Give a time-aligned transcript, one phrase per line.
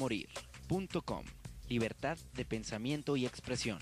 [0.00, 1.24] radiomorir.com.
[1.68, 3.78] Libertad de pensamiento y expresión.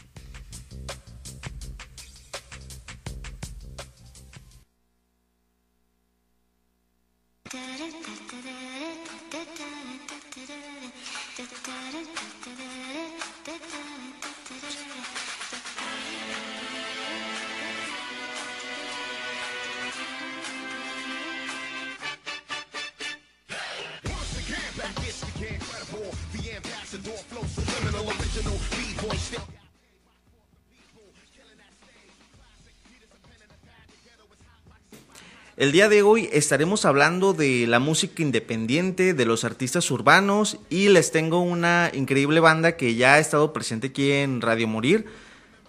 [35.58, 40.88] El día de hoy estaremos hablando de la música independiente, de los artistas urbanos y
[40.88, 45.06] les tengo una increíble banda que ya ha estado presente aquí en Radio Morir.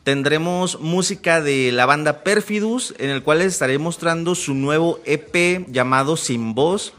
[0.03, 5.65] Tendremos música de la banda Perfidus, en el cual les estaré mostrando su nuevo EP
[5.71, 6.93] llamado Sin Voz.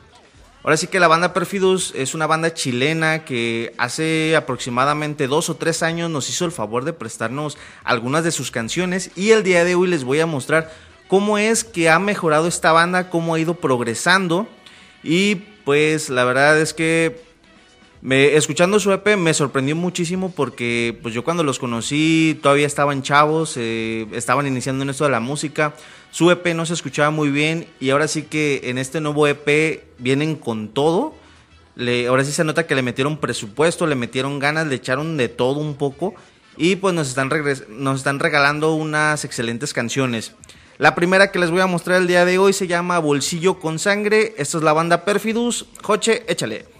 [0.64, 5.54] Ahora sí que la banda Perfidus es una banda chilena que hace aproximadamente dos o
[5.54, 9.64] tres años nos hizo el favor de prestarnos algunas de sus canciones y el día
[9.64, 13.40] de hoy les voy a mostrar cómo es que ha mejorado esta banda, cómo ha
[13.40, 14.46] ido progresando.
[15.02, 17.20] Y pues la verdad es que
[18.00, 23.02] me, escuchando su EP me sorprendió muchísimo porque pues yo cuando los conocí todavía estaban
[23.02, 25.74] chavos, eh, estaban iniciando en esto de la música.
[26.12, 29.82] Su EP no se escuchaba muy bien y ahora sí que en este nuevo EP
[29.98, 31.12] vienen con todo.
[32.08, 35.58] Ahora sí se nota que le metieron presupuesto, le metieron ganas, le echaron de todo
[35.58, 36.14] un poco
[36.56, 37.30] y pues nos están,
[37.68, 40.34] nos están regalando unas excelentes canciones.
[40.80, 43.78] La primera que les voy a mostrar el día de hoy se llama Bolsillo con
[43.78, 44.32] Sangre.
[44.38, 45.66] Esta es la banda Perfidus.
[45.82, 46.79] Joche, échale.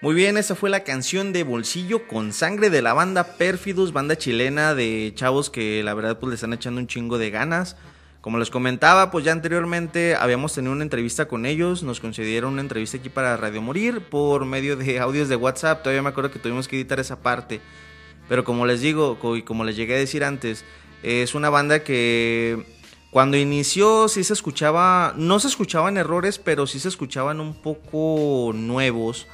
[0.00, 4.16] Muy bien, esa fue la canción de Bolsillo con sangre de la banda Perfidus, banda
[4.16, 7.74] chilena de chavos que la verdad pues le están echando un chingo de ganas.
[8.20, 12.62] Como les comentaba, pues ya anteriormente habíamos tenido una entrevista con ellos, nos concedieron una
[12.62, 16.38] entrevista aquí para Radio Morir por medio de audios de WhatsApp, todavía me acuerdo que
[16.38, 17.60] tuvimos que editar esa parte.
[18.28, 20.64] Pero como les digo, y como les llegué a decir antes,
[21.02, 22.64] es una banda que
[23.10, 28.52] cuando inició sí se escuchaba, no se escuchaban errores, pero sí se escuchaban un poco
[28.54, 29.26] nuevos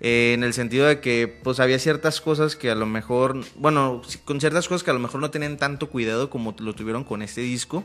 [0.00, 4.00] eh, en el sentido de que pues había ciertas cosas que a lo mejor, bueno,
[4.24, 7.20] con ciertas cosas que a lo mejor no tenían tanto cuidado como lo tuvieron con
[7.22, 7.84] este disco.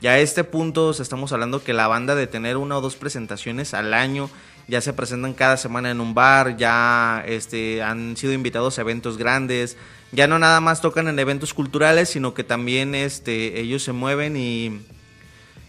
[0.00, 3.74] Ya a este punto estamos hablando que la banda de tener una o dos presentaciones
[3.74, 4.30] al año,
[4.68, 9.16] ya se presentan cada semana en un bar, ya este, han sido invitados a eventos
[9.16, 9.76] grandes,
[10.12, 14.36] ya no nada más tocan en eventos culturales, sino que también este, ellos se mueven
[14.36, 14.82] y,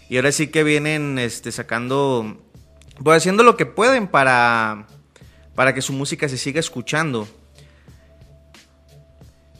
[0.09, 2.37] y ahora sí que vienen este, sacando,
[3.03, 4.85] pues haciendo lo que pueden para
[5.59, 7.27] para que su música se siga escuchando.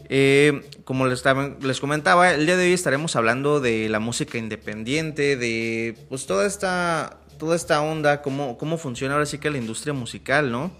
[0.08, 1.22] Eh, como les,
[1.62, 6.48] les, comentaba, el día de hoy estaremos hablando de la música independiente, de pues toda
[6.48, 10.72] esta, toda esta onda, cómo, cómo funciona ahora sí que la industria musical, ¿no?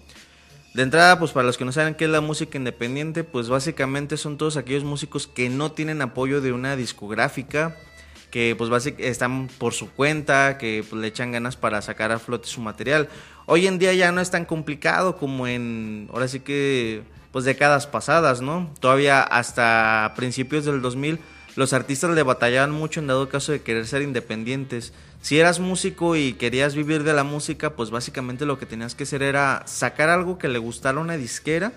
[0.72, 4.16] De entrada, pues para los que no saben qué es la música independiente, pues básicamente
[4.16, 7.76] son todos aquellos músicos que no tienen apoyo de una discográfica,
[8.30, 12.18] que pues básicamente están por su cuenta, que pues, le echan ganas para sacar a
[12.18, 13.10] flote su material.
[13.52, 17.02] Hoy en día ya no es tan complicado como en, ahora sí que,
[17.32, 18.72] pues décadas pasadas, ¿no?
[18.78, 21.18] Todavía hasta principios del 2000
[21.56, 24.92] los artistas le batallaban mucho en dado caso de querer ser independientes.
[25.20, 29.02] Si eras músico y querías vivir de la música, pues básicamente lo que tenías que
[29.02, 31.72] hacer era sacar algo que le gustara una disquera.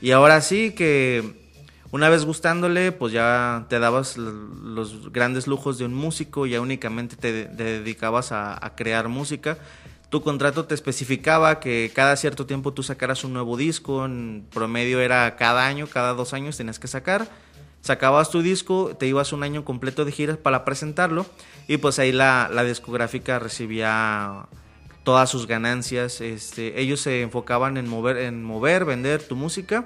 [0.00, 1.34] Y ahora sí que
[1.90, 7.16] una vez gustándole, pues ya te dabas los grandes lujos de un músico, ya únicamente
[7.16, 9.58] te, dedicabas a, a, crear música.
[10.10, 15.00] Tu contrato te especificaba que cada cierto tiempo tú sacaras un nuevo disco, en promedio
[15.00, 17.28] era cada año, cada dos años tenías que sacar.
[17.80, 21.26] Sacabas tu disco, te ibas un año completo de giras para presentarlo
[21.68, 24.46] y pues ahí la, discográfica recibía
[25.04, 26.20] todas sus ganancias.
[26.20, 29.84] Este, ellos se enfocaban en mover, en mover, vender tu música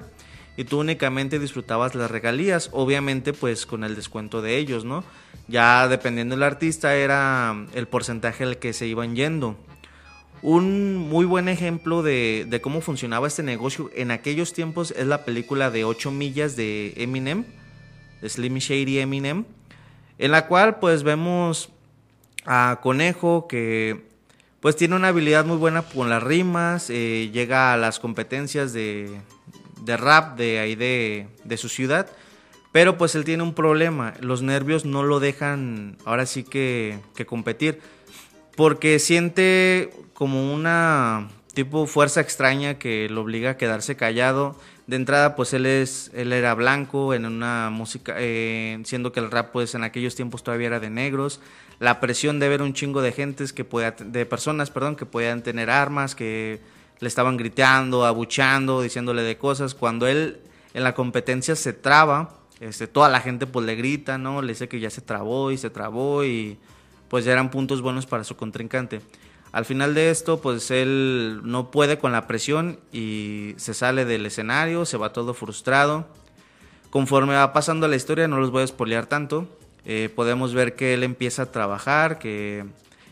[0.57, 5.03] y tú únicamente disfrutabas las regalías, obviamente pues con el descuento de ellos, ¿no?
[5.47, 9.55] Ya dependiendo del artista era el porcentaje al que se iban yendo.
[10.47, 15.25] Un muy buen ejemplo de, de, cómo funcionaba este negocio en aquellos tiempos es la
[15.25, 17.45] película de 8 millas de Eminem,
[18.23, 19.45] Slim Shady Eminem,
[20.19, 21.69] en la cual pues vemos
[22.45, 24.03] a Conejo que
[24.59, 29.19] pues tiene una habilidad muy buena con las rimas, eh, llega a las competencias de,
[29.81, 32.07] de rap de ahí de, de su ciudad.
[32.71, 37.25] Pero pues él tiene un problema, los nervios no lo dejan ahora sí que, que
[37.25, 37.79] competir,
[38.55, 44.55] porque siente como una tipo fuerza extraña que lo obliga a quedarse callado.
[44.87, 49.29] De entrada, pues él es, él era blanco en una música, eh, siendo que el
[49.29, 51.41] rap, pues en aquellos tiempos todavía era de negros.
[51.79, 55.43] La presión de ver un chingo de gentes que pueda, de personas, perdón, que podían
[55.43, 56.61] tener armas, que
[56.99, 59.75] le estaban gritando, abuchando, diciéndole de cosas.
[59.75, 60.39] Cuando él
[60.73, 64.41] en la competencia se traba, este, toda la gente pues le grita, ¿no?
[64.41, 66.57] Le dice que ya se trabó y se trabó y
[67.09, 69.01] pues ya eran puntos buenos para su contrincante.
[69.55, 74.25] Al final de esto, pues él no puede con la presión y se sale del
[74.25, 76.05] escenario, se va todo frustrado.
[76.89, 79.47] Conforme va pasando la historia, no los voy a spoilear tanto,
[79.85, 82.65] eh, podemos ver que él empieza a trabajar, que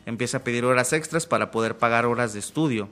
[0.06, 2.90] empieza a pedir horas extras para poder pagar horas de estudio.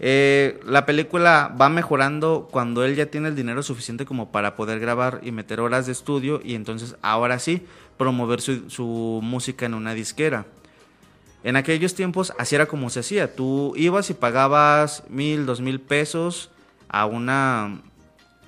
[0.00, 4.80] Eh, la película va mejorando cuando él ya tiene el dinero suficiente como para poder
[4.80, 7.64] grabar y meter horas de estudio y entonces ahora sí
[7.98, 10.46] promover su, música en una disquera.
[11.44, 13.36] En aquellos tiempos así era como se hacía.
[13.36, 16.50] Tú ibas y pagabas mil, dos mil pesos
[16.88, 17.80] a una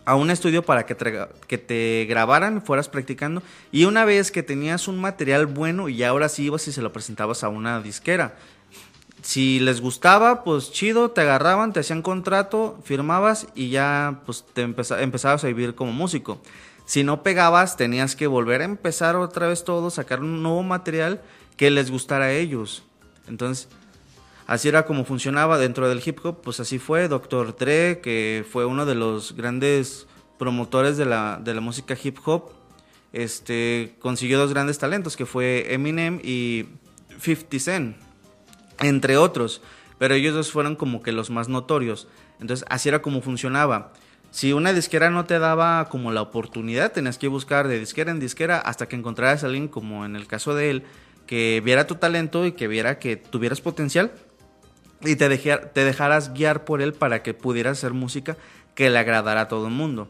[0.04, 0.94] a un estudio para que
[1.58, 6.44] te, grabaran, fueras practicando y una vez que tenías un material bueno y ahora sí
[6.44, 8.36] ibas y se lo presentabas a una disquera
[9.26, 14.62] si les gustaba, pues chido, te agarraban, te hacían contrato, firmabas y ya pues te
[14.62, 16.40] empezabas a vivir como músico.
[16.84, 21.20] Si no pegabas, tenías que volver a empezar otra vez todo, sacar un nuevo material
[21.56, 22.82] que les gustara a ellos.
[23.28, 23.68] Entonces,
[24.46, 27.56] así era como funcionaba dentro del hip hop, pues así fue Dr.
[27.56, 30.06] Dre, que fue uno de los grandes
[30.38, 32.50] promotores de la, de la música hip hop,
[33.12, 36.66] este, consiguió dos grandes talentos, que fue Eminem y
[37.18, 37.96] 50 Cent
[38.80, 39.62] entre otros,
[39.98, 42.08] pero ellos dos fueron como que los más notorios.
[42.40, 43.92] Entonces, así era como funcionaba.
[44.30, 48.20] Si una disquera no te daba como la oportunidad, tenías que buscar de disquera en
[48.20, 50.82] disquera hasta que encontraras a alguien, como en el caso de él,
[51.26, 54.12] que viera tu talento y que viera que tuvieras potencial
[55.02, 58.36] y te, te dejaras guiar por él para que pudieras hacer música
[58.74, 60.08] que le agradara a todo el mundo.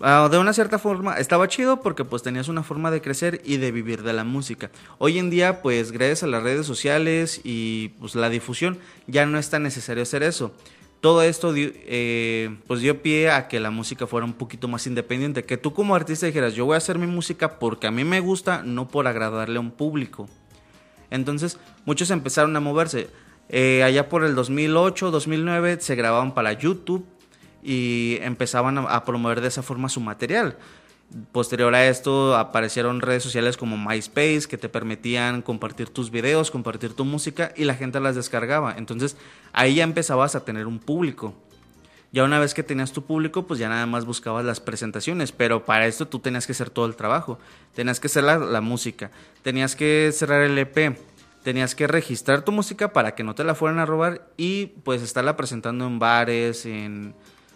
[0.00, 3.58] Ah, de una cierta forma estaba chido porque pues tenías una forma de crecer y
[3.58, 4.70] de vivir de la música.
[4.98, 9.38] Hoy en día pues gracias a las redes sociales y pues la difusión ya no
[9.38, 10.52] es tan necesario hacer eso.
[11.04, 15.44] Todo esto eh, pues dio pie a que la música fuera un poquito más independiente,
[15.44, 18.20] que tú como artista dijeras yo voy a hacer mi música porque a mí me
[18.20, 20.30] gusta, no por agradarle a un público.
[21.10, 23.10] Entonces muchos empezaron a moverse.
[23.50, 27.04] Eh, allá por el 2008, 2009 se grababan para YouTube
[27.62, 30.56] y empezaban a, promover de esa forma su material.
[31.30, 36.94] Posterior a esto aparecieron redes sociales como MySpace que te permitían compartir tus videos, compartir
[36.94, 38.74] tu música y la gente las descargaba.
[38.76, 39.16] Entonces
[39.52, 41.34] ahí ya empezabas a tener un público.
[42.10, 45.64] Ya una vez que tenías tu público, pues ya nada más buscabas las presentaciones, pero
[45.64, 47.38] para esto tú tenías que hacer todo el trabajo.
[47.74, 49.10] Tenías que hacer la, la música,
[49.42, 50.96] tenías que cerrar el EP,
[51.44, 55.02] tenías que registrar tu música para que no te la fueran a robar y pues
[55.02, 57.14] estarla presentando en bares, en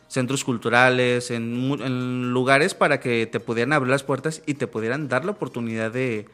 [0.08, 5.24] centros culturales, en, lugares para que te pudieran abrir las puertas y te pudieran dar
[5.24, 6.26] la oportunidad de,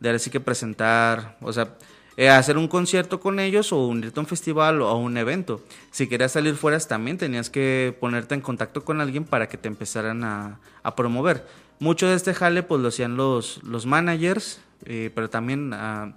[0.00, 1.76] de así que presentar, o sea,
[2.16, 5.60] eh, hacer un concierto con ellos o unirte a un festival o a un evento.
[5.90, 9.68] Si querías salir fuera también tenías que ponerte en contacto con alguien para que te
[9.68, 10.58] empezaran a,
[10.96, 11.46] promover.
[11.78, 16.14] Mucho de este jale pues lo hacían los, los managers, eh, pero también ah,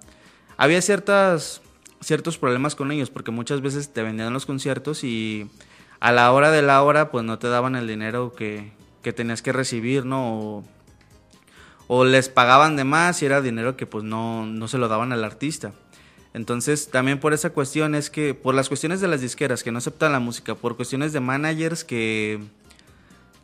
[0.56, 1.60] había ciertas,
[2.00, 5.50] ciertos problemas con ellos porque muchas veces te vendían los conciertos y
[6.00, 8.72] a la hora de la hora pues no te daban el dinero que,
[9.14, 10.64] tenías que recibir, ¿no?
[11.86, 15.12] O, les pagaban de más y era dinero que pues no, no se lo daban
[15.12, 15.72] al artista.
[16.32, 19.78] Entonces, también por esa cuestión es que, por las cuestiones de las disqueras que no
[19.78, 22.40] aceptan la música, por cuestiones de managers que,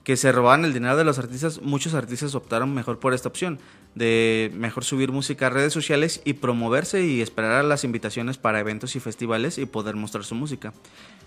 [0.06, 3.58] que se robaban el dinero de los artistas, muchos artistas optaron mejor por esta opción,
[3.96, 8.60] de mejor subir música a redes sociales y promoverse y esperar a las invitaciones para
[8.60, 10.72] eventos y festivales y poder mostrar su música.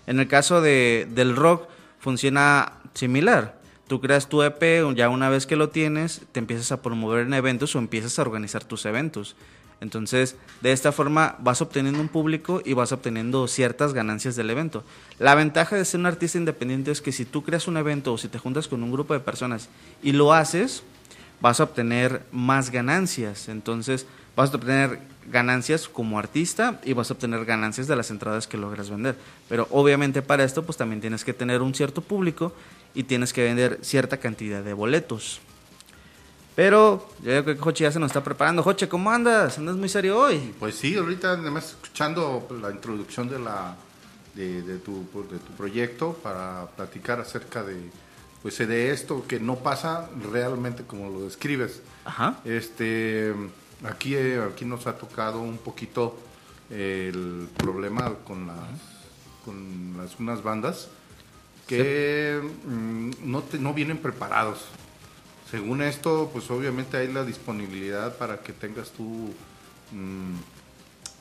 [0.06, 1.68] En el caso de, del rock
[1.98, 3.60] funciona similar.
[3.86, 4.62] Tú creas tu EP,
[4.94, 8.22] ya una vez que lo tienes, te empiezas a promover en eventos o empiezas a
[8.22, 9.36] organizar tus eventos.
[9.80, 14.84] Entonces, de esta forma vas obteniendo un público y vas obteniendo ciertas ganancias del evento.
[15.18, 18.18] La ventaja de ser un artista independiente es que si tú creas un evento o
[18.18, 19.68] si te juntas con un grupo de personas
[20.02, 20.82] y lo haces,
[21.40, 23.48] vas a obtener más ganancias.
[23.48, 24.06] Entonces,
[24.36, 28.56] vas a obtener ganancias como artista y vas a obtener ganancias de las entradas que
[28.56, 29.16] logras vender.
[29.48, 32.52] Pero obviamente para esto pues también tienes que tener un cierto público
[32.94, 35.40] y tienes que vender cierta cantidad de boletos.
[36.54, 38.62] Pero yo creo que Joche ya se nos está preparando.
[38.62, 39.58] Joche, ¿cómo andas?
[39.58, 40.54] ¿Andas muy serio hoy?
[40.58, 43.76] Pues sí, ahorita además escuchando la introducción de la
[44.34, 47.90] de, tu, de tu proyecto para platicar acerca de
[48.42, 51.82] pues de esto que no pasa realmente como lo describes.
[52.04, 52.40] Ajá.
[52.44, 53.34] Este
[53.84, 56.18] Aquí, aquí nos ha tocado un poquito
[56.68, 58.58] el problema con las,
[59.44, 60.88] con las unas bandas
[61.66, 64.66] que mm, no, no vienen preparados.
[65.50, 69.34] Según esto, pues obviamente hay la disponibilidad para que tengas tu
[69.90, 70.36] mm,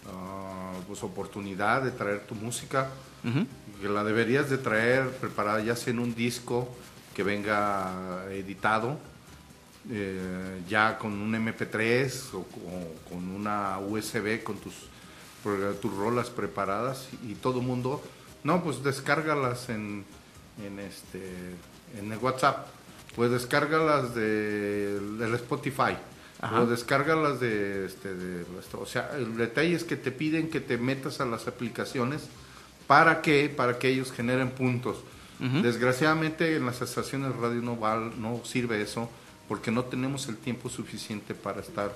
[0.08, 2.90] ah, pues oportunidad de traer tu música,
[3.82, 6.70] que la deberías de traer preparada ya sea en un disco
[7.14, 8.98] que venga editado
[9.90, 12.46] eh, ya con un MP3 o,
[13.10, 14.74] con una USB con tus,
[15.82, 18.04] tus rolas preparadas y, todo mundo,
[18.44, 20.06] no, pues descárgalas en,
[20.64, 21.56] en, este,
[21.98, 22.68] en el WhatsApp,
[23.20, 25.98] pues descárgalas de, del Spotify.
[26.58, 30.78] O descárgalas de, este, de, o sea, el detalle es que te piden que te
[30.78, 32.30] metas a las aplicaciones
[32.88, 35.00] para que, para que ellos generen puntos.
[35.38, 37.76] Desgraciadamente en las estaciones radio no,
[38.18, 39.10] no sirve eso
[39.50, 41.94] porque no tenemos el tiempo suficiente para estar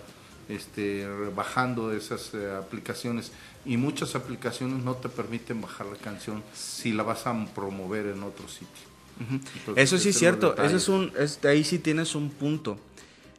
[0.50, 3.32] este, bajando esas eh, aplicaciones
[3.64, 8.24] y muchas aplicaciones no te permiten bajar la canción si la vas a promover en
[8.24, 8.93] otro sitio.
[9.76, 11.12] Eso sí es cierto, eso es un,
[11.44, 12.78] ahí sí tienes un punto.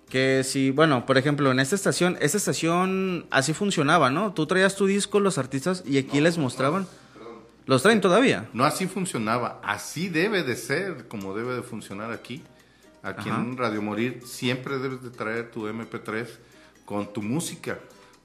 [0.09, 4.33] Que si, bueno, por ejemplo, en esta estación, esta estación así funcionaba, ¿no?
[4.33, 6.87] Tú traías tu disco, los artistas, y aquí les mostraban.
[7.67, 8.49] ¿Los traen todavía?
[8.53, 12.43] No así funcionaba, así debe de ser, como debe de funcionar aquí.
[13.03, 16.27] Aquí en Radio Morir siempre debes de traer tu MP3
[16.87, 17.79] con tu música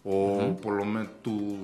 [0.05, 1.57] o por lo menos tu,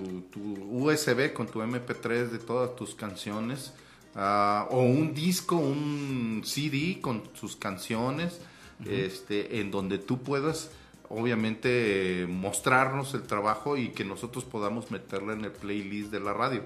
[0.69, 3.73] USB con tu MP3 de todas tus canciones
[4.15, 8.39] ah, o un disco, un CD con sus canciones
[8.85, 10.69] este, en donde tú puedas
[11.09, 16.63] obviamente mostrarnos el trabajo y que nosotros podamos meterla en el playlist de la radio.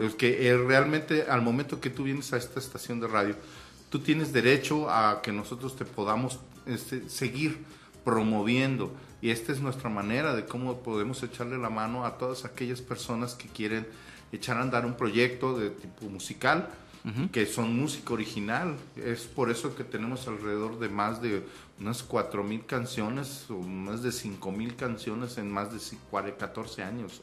[0.00, 3.34] Es que eh, realmente al momento que tú vienes a esta estación de radio,
[3.90, 7.58] tú tienes derecho a que nosotros te podamos este, seguir
[8.04, 8.92] promoviendo.
[9.20, 13.34] Y esta es nuestra manera de cómo podemos echarle la mano a todas aquellas personas
[13.34, 13.84] que quieren
[14.34, 16.68] echar a andar un proyecto de tipo musical,
[17.32, 18.76] que son música original.
[18.96, 21.44] Es por eso que tenemos alrededor de más de
[21.78, 27.20] unas 4.000 canciones o más de 5.000 canciones en más de 14 años.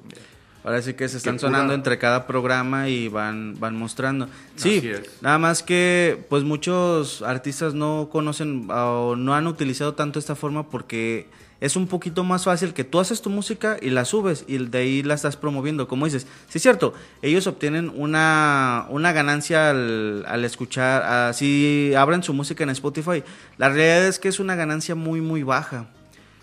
[0.63, 4.27] Ahora sí que se están sonando entre cada programa y van, van mostrando.
[4.55, 10.35] Sí, nada más que pues muchos artistas no conocen o no han utilizado tanto esta
[10.35, 11.27] forma porque
[11.61, 14.77] es un poquito más fácil que tú haces tu música y la subes y de
[14.79, 15.87] ahí la estás promoviendo.
[15.87, 22.23] Como dices, sí es cierto, ellos obtienen una, una ganancia al, al escuchar, así abren
[22.23, 23.23] su música en Spotify.
[23.57, 25.85] La realidad es que es una ganancia muy, muy baja.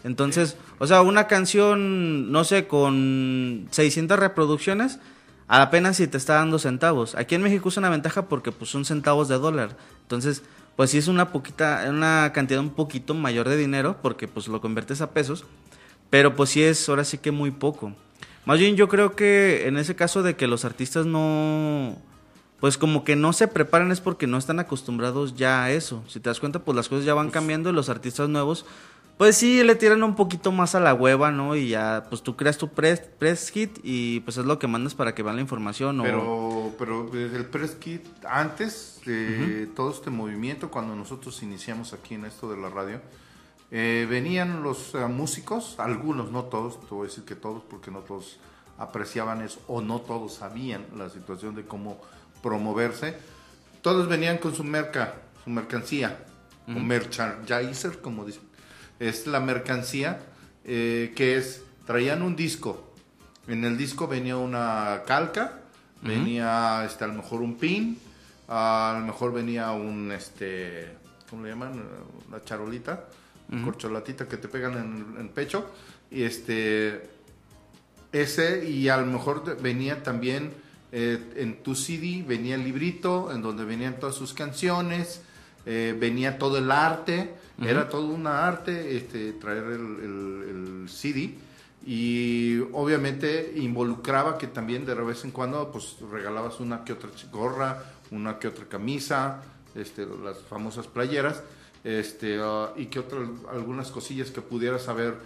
[0.05, 5.01] Entonces, o sea, una canción, no sé, con 600 reproducciones,
[5.49, 7.17] apenas si te está dando centavos.
[7.17, 9.77] Aquí en México es una ventaja porque pues son centavos de dólar.
[10.03, 10.45] Entonces,
[10.79, 14.61] pues sí es una poquita, una cantidad un poquito mayor de dinero, porque pues lo
[14.61, 15.45] conviertes a pesos,
[16.09, 17.95] pero pues sí es ahora sí que muy poco.
[18.45, 21.97] Más bien yo creo que en ese caso de que los artistas no,
[22.61, 26.05] pues como que no se preparan es porque no están acostumbrados ya a eso.
[26.07, 28.65] Si te das cuenta, pues las cosas ya van pues cambiando y los artistas nuevos
[29.19, 31.57] pues sí, le tiran un poquito más a la hueva, ¿no?
[31.57, 34.95] Y ya, pues tú creas tu press, press kit y pues es lo que mandas
[34.95, 36.01] para que vean la información.
[36.05, 42.27] Pero, pero el press kit, antes de todo este movimiento, cuando nosotros iniciamos aquí en
[42.27, 43.01] esto de la radio,
[43.73, 47.91] eh, venían los eh, músicos, algunos, no todos, te voy a decir que todos, porque
[47.91, 48.39] no todos
[48.79, 52.01] apreciaban eso, o no todos sabían la situación de cómo
[52.41, 53.17] promoverse.
[53.83, 56.25] Todos venían con su merca, su mercancía,
[56.69, 58.48] un merchandiser, como dicen
[58.99, 60.21] es la mercancía
[60.65, 62.89] eh, que es, traían un disco,
[63.47, 65.61] en el disco venía una calca,
[66.03, 67.99] venía este, a lo mejor un pin,
[68.47, 70.89] a lo mejor venía un, este,
[71.31, 71.83] ¿cómo le llaman?
[72.31, 73.07] La charolita,
[73.65, 75.71] corcholatita que te pegan en el pecho,
[76.11, 77.09] y este,
[78.13, 80.53] ese, y a lo mejor venía también
[80.93, 85.23] eh, en tu CD, venía el librito en donde venían todas sus canciones,
[85.71, 91.35] eh, venía todo el arte, era todo una arte este, traer el, CD
[91.85, 97.83] y obviamente involucraba que también de vez en cuando pues regalabas una que otra gorra,
[98.11, 99.43] una que otra camisa,
[99.75, 101.43] este, las famosas playeras,
[101.85, 105.17] este, uh, y que otras algunas cosillas que pudieras saber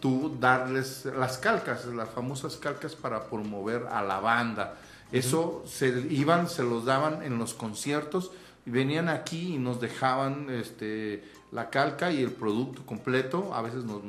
[0.00, 4.78] tú darles las calcas, las famosas calcas para promover a la banda.
[5.12, 8.30] Eso se iban, se los daban en los conciertos
[8.66, 14.02] venían aquí y nos dejaban este la calca y el producto completo, a veces nos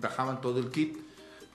[0.00, 0.96] dejaban todo el kit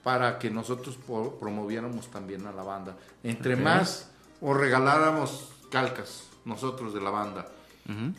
[0.04, 0.98] para que nosotros
[1.40, 2.98] promoviéramos también a la banda.
[3.24, 4.10] Entre más
[4.42, 7.48] o regaláramos calcas nosotros de la banda.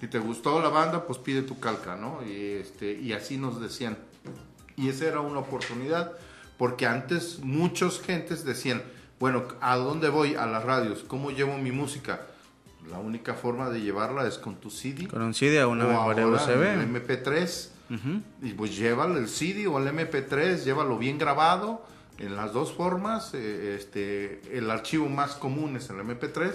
[0.00, 2.18] Si te gustó la banda, pues pide tu calca, ¿no?
[2.26, 3.96] Y, este, y así nos decían.
[4.74, 6.12] Y esa era una oportunidad,
[6.58, 8.82] porque antes muchos gentes decían,
[9.20, 10.34] bueno, ¿a dónde voy?
[10.34, 12.22] A las radios, ¿cómo llevo mi música?
[12.90, 15.09] La única forma de llevarla es con tu CD.
[15.09, 16.87] Con un CD o una memoria USB.
[16.88, 17.68] MP3.
[18.42, 21.85] Y pues llévalo el CD o el MP3, llévalo bien grabado
[22.18, 23.35] en las dos formas.
[23.35, 26.53] Eh, este, el archivo más común es el MP3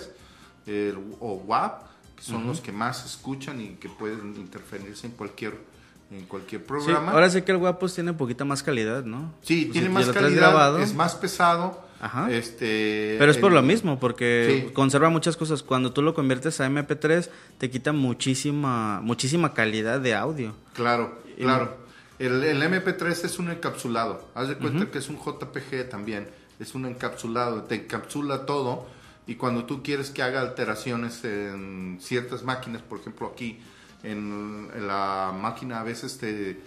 [1.19, 1.84] o WAP,
[2.15, 5.76] que son los que más escuchan y que pueden interferirse en cualquier
[6.12, 7.12] en cualquier programa.
[7.12, 9.34] ahora sé que el WAP pues tiene poquita más calidad, ¿no?
[9.41, 12.31] Sí, tiene más calidad, es más pesado Ajá.
[12.31, 15.63] Este, Pero es por lo mismo, porque conserva muchas cosas.
[15.63, 20.55] Cuando tú lo conviertes a MP3, te quita muchísima, muchísima calidad de audio.
[20.73, 21.77] Claro, claro.
[22.19, 24.29] El, MP3 es un encapsulado.
[24.36, 26.27] Haz de cuenta que es un JPG también.
[26.60, 27.63] Es un encapsulado.
[27.63, 28.88] Te encapsula todo.
[29.27, 33.60] Y cuando tú quieres que haga alteraciones en ciertas máquinas, por ejemplo aquí,
[34.03, 36.60] en la máquina a veces te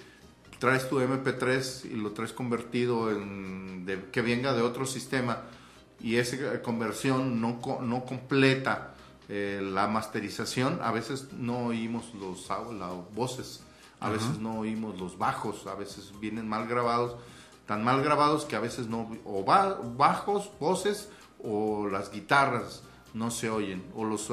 [0.58, 5.42] traes tu MP3 y lo traes convertido en que venga de otro sistema
[6.00, 8.94] y esa conversión no, no completa
[9.28, 13.62] eh, la masterización, a veces no oímos los las voces,
[14.00, 17.16] a veces no oímos los bajos, a veces vienen mal grabados,
[17.66, 21.08] tan mal grabados que a veces no, o bajos, voces
[21.42, 22.82] o las guitarras
[23.14, 24.30] no se oyen, o los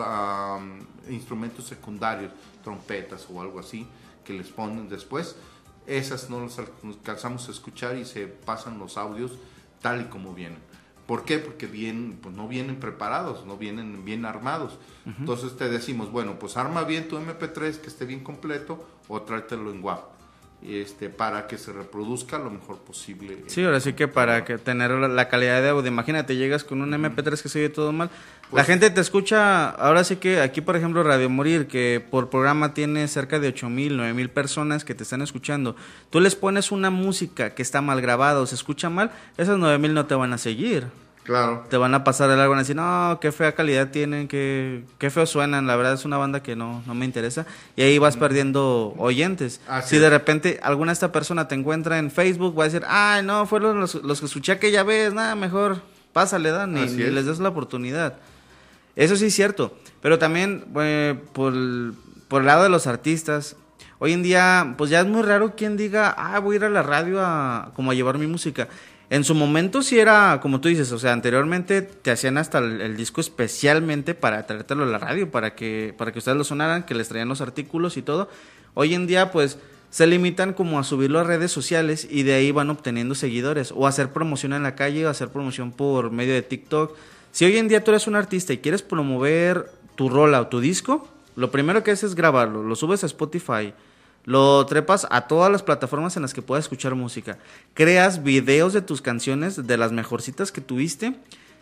[1.10, 2.32] instrumentos secundarios,
[2.64, 3.88] trompetas o algo así,
[4.24, 5.36] que les ponen después
[5.88, 9.34] esas no las alcanzamos a escuchar y se pasan los audios
[9.82, 10.60] tal y como vienen.
[11.06, 11.38] ¿Por qué?
[11.38, 14.80] Porque bien, pues no vienen preparados, no vienen bien armados.
[15.20, 19.72] Entonces te decimos, bueno, pues arma bien tu MP3 que esté bien completo o tráetelo
[19.72, 20.16] en WAP
[20.64, 23.44] este, para que se reproduzca lo mejor posible.
[23.48, 25.88] Sí, ahora sí que para que tener la calidad de audio.
[25.88, 28.10] Imagínate, llegas con un MP3 que se oye todo mal.
[28.52, 32.74] La gente te escucha, ahora sí que aquí, por ejemplo, Radio Morir, que por programa
[32.74, 35.76] tiene cerca de 8 mil, 9 mil personas que te están escuchando.
[36.10, 39.78] Tú les pones una música que está mal grabada o se escucha mal, esas 9
[39.80, 40.88] mil no te van a seguir.
[41.24, 41.66] Claro.
[41.72, 45.10] Te van a pasar el algo y decir, no, qué fea calidad tienen, qué, qué
[45.10, 47.48] feo suenan, la verdad es una banda que no, no me interesa.
[47.76, 49.60] Y ahí vas perdiendo oyentes.
[49.68, 52.84] Así si de repente alguna de esta persona te encuentra en Facebook, va a decir,
[52.88, 55.82] ay, no, fueron los, los que escuché aquella vez, nada, mejor
[56.14, 57.12] pásale, da, ni, Así ni es.
[57.14, 58.14] les des la oportunidad.
[58.96, 59.78] Eso sí es cierto.
[60.02, 61.54] Pero también, eh, por,
[62.28, 63.56] por el lado de los artistas,
[64.00, 66.70] hoy en día, pues ya es muy raro quien diga, ah, voy a ir a
[66.70, 68.68] la radio a, como a llevar mi música.
[69.10, 72.82] En su momento sí era, como tú dices, o sea, anteriormente te hacían hasta el,
[72.82, 76.84] el disco especialmente para traértelo a la radio, para que, para que ustedes lo sonaran,
[76.84, 78.30] que les traían los artículos y todo.
[78.74, 79.60] Hoy en día, pues,
[79.92, 83.88] se limitan como a subirlo a redes sociales y de ahí van obteniendo seguidores, o
[83.88, 86.98] hacer promoción en la calle, o hacer promoción por medio de TikTok.
[87.36, 90.62] Si hoy en día tú eres un artista y quieres promover tu rola o tu
[90.62, 93.74] disco, lo primero que haces es grabarlo, lo subes a Spotify,
[94.24, 97.38] lo trepas a todas las plataformas en las que puedas escuchar música.
[97.74, 101.14] Creas videos de tus canciones, de las mejorcitas que tuviste,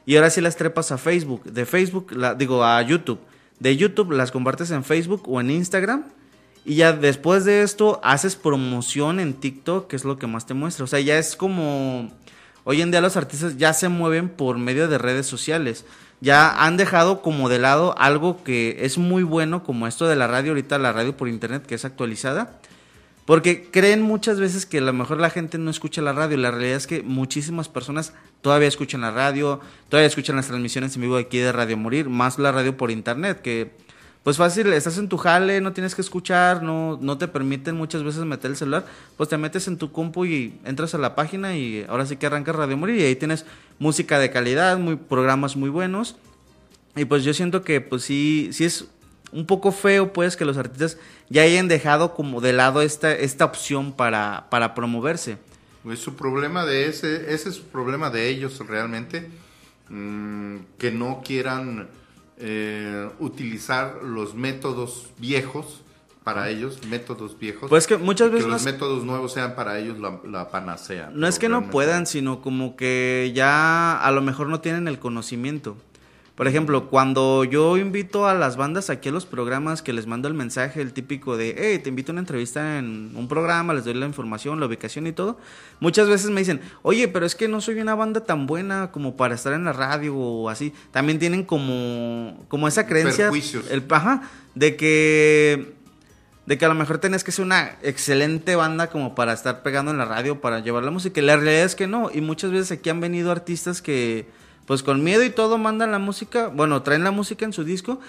[0.06, 1.44] y ahora sí las trepas a Facebook.
[1.46, 3.18] De Facebook, la, digo, a YouTube.
[3.60, 6.04] De YouTube las compartes en Facebook o en Instagram.
[6.66, 10.54] Y ya después de esto haces promoción en TikTok, que es lo que más te
[10.54, 10.84] muestra.
[10.84, 12.12] O sea, ya es como...
[12.65, 15.86] Hoy en día los artistas ya se mueven por medio de redes sociales.
[16.21, 20.28] Ya han dejado como de lado algo que es muy bueno, como esto de la
[20.28, 22.60] radio, ahorita la radio por internet que es actualizada.
[23.26, 26.38] Porque creen muchas veces que a lo mejor la gente no escucha la radio.
[26.38, 31.02] La realidad es que muchísimas personas todavía escuchan la radio, todavía escuchan las transmisiones en
[31.02, 33.71] vivo aquí de Radio Morir, más la radio por internet, que
[34.24, 38.04] pues fácil, estás en tu jale, no tienes que escuchar, no, no te permiten muchas
[38.04, 38.86] veces meter el celular,
[39.18, 42.26] pues te metes en tu compu y entras a la página y ahora sí que
[42.26, 43.46] arrancas Radio Morir y ahí tienes
[43.80, 46.16] música de calidad, muy, programas muy buenos.
[46.96, 48.86] Y pues yo siento que pues sí, sí es
[49.34, 53.44] un poco feo pues que los artistas ya hayan dejado como de lado esta, esta
[53.44, 55.38] opción para, para promoverse.
[55.92, 59.30] Es su problema de ese, ese es su problema de ellos realmente,
[59.90, 61.90] mm, que no quieran
[62.38, 65.82] eh, utilizar los métodos viejos
[66.24, 67.69] para ellos, métodos viejos.
[67.69, 70.50] Pues que muchas que veces no los es- métodos nuevos sean para ellos la, la
[70.50, 71.12] panacea.
[71.13, 75.00] No es que no puedan, sino como que ya a lo mejor no tienen el
[75.00, 75.76] conocimiento.
[76.36, 80.28] Por ejemplo, cuando yo invito a las bandas aquí a los programas que les mando
[80.28, 83.86] el mensaje, el típico de, hey, te invito a una entrevista en un programa, les
[83.86, 85.38] doy la información, la ubicación y todo,
[85.80, 89.15] muchas veces me dicen, oye, pero es que no soy una banda tan buena como
[89.15, 90.74] para estar en la radio o así.
[90.89, 93.69] También tienen como, como esa creencia, Perjuicios.
[93.69, 94.24] el, ajá,
[94.56, 95.74] de que
[96.46, 99.91] de que a lo mejor tenés que ser una excelente banda como para estar pegando
[99.91, 101.22] en la radio, para llevar la música.
[101.22, 102.10] Y la realidad es que no.
[102.13, 104.28] Y muchas veces aquí han venido artistas que,
[104.65, 107.99] pues con miedo y todo, mandan la música, bueno, traen la música en su disco,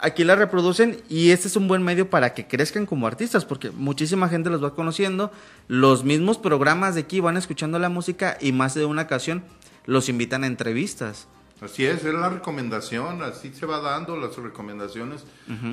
[0.00, 3.70] aquí la reproducen y este es un buen medio para que crezcan como artistas, porque
[3.70, 5.32] muchísima gente los va conociendo,
[5.68, 9.44] los mismos programas de aquí van escuchando la música y más de una ocasión
[9.86, 11.26] los invitan a entrevistas.
[11.60, 15.24] Así es, es la recomendación, así se va dando las recomendaciones.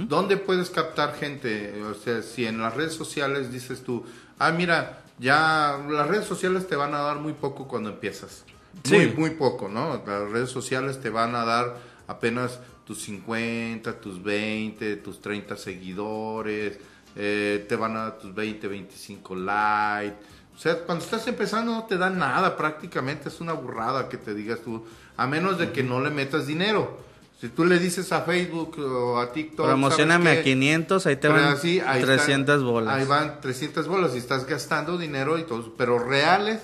[0.08, 1.82] ¿Dónde puedes captar gente?
[1.84, 4.06] O sea, si en las redes sociales dices tú,
[4.40, 8.46] ah, mira, ya las redes sociales te van a dar muy poco cuando empiezas.
[8.84, 8.96] Sí.
[8.96, 10.02] Muy, muy poco, ¿no?
[10.06, 16.78] Las redes sociales te van a dar apenas tus 50, tus 20, tus 30 seguidores,
[17.16, 20.16] eh, te van a dar tus 20, 25 likes.
[20.56, 24.34] O sea, cuando estás empezando no te dan nada prácticamente, es una burrada que te
[24.34, 24.86] digas tú,
[25.18, 27.00] a menos de que no le metas dinero.
[27.40, 30.50] Si tú le dices a Facebook o a TikTok, Promocioname ¿sabes a qué?
[30.52, 32.94] 500, ahí te van así, ahí 300 están- bolas.
[32.96, 35.74] Ahí van 300 bolas y estás gastando dinero y todo.
[35.76, 36.62] Pero reales,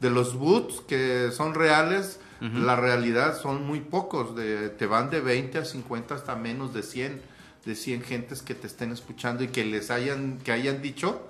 [0.00, 4.36] de los boots que son reales, la realidad son muy pocos.
[4.36, 7.20] De, te van de 20 a 50 hasta menos de 100.
[7.64, 11.28] De 100 gentes que te estén escuchando y que les hayan, que hayan dicho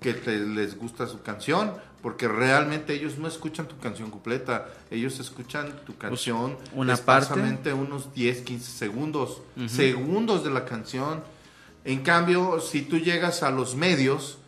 [0.00, 1.72] que te, les gusta su canción.
[2.02, 4.66] Porque realmente ellos no escuchan tu canción completa.
[4.90, 7.72] Ellos escuchan tu canción Pues, una parte.
[7.72, 9.42] unos 10, 15 segundos.
[9.68, 11.22] Segundos de la canción.
[11.84, 14.39] En cambio, si tú llegas a los medios,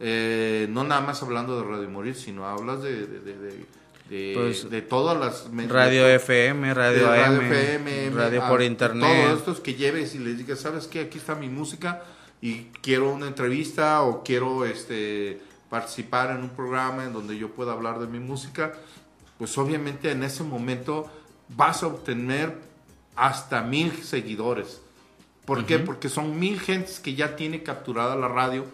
[0.00, 3.66] eh, no nada más hablando de Radio Morir, sino hablas de, de, de, de,
[4.08, 5.46] de- Pues, de todas las...
[5.68, 9.24] Radio de- FM, Radio, FM, Radio a- por internet.
[9.26, 11.00] Todos estos que lleves y les digas, ¿sabes qué?
[11.00, 12.02] Aquí está mi música
[12.40, 17.72] y quiero una entrevista o quiero este participar en un programa en donde yo pueda
[17.72, 18.72] hablar de mi música,
[19.36, 21.10] pues obviamente en ese momento
[21.50, 22.54] vas a obtener
[23.16, 24.80] hasta mil seguidores.
[25.44, 25.78] ¿Por qué?
[25.78, 28.64] Porque son mil gentes que ya tiene capturada la radio.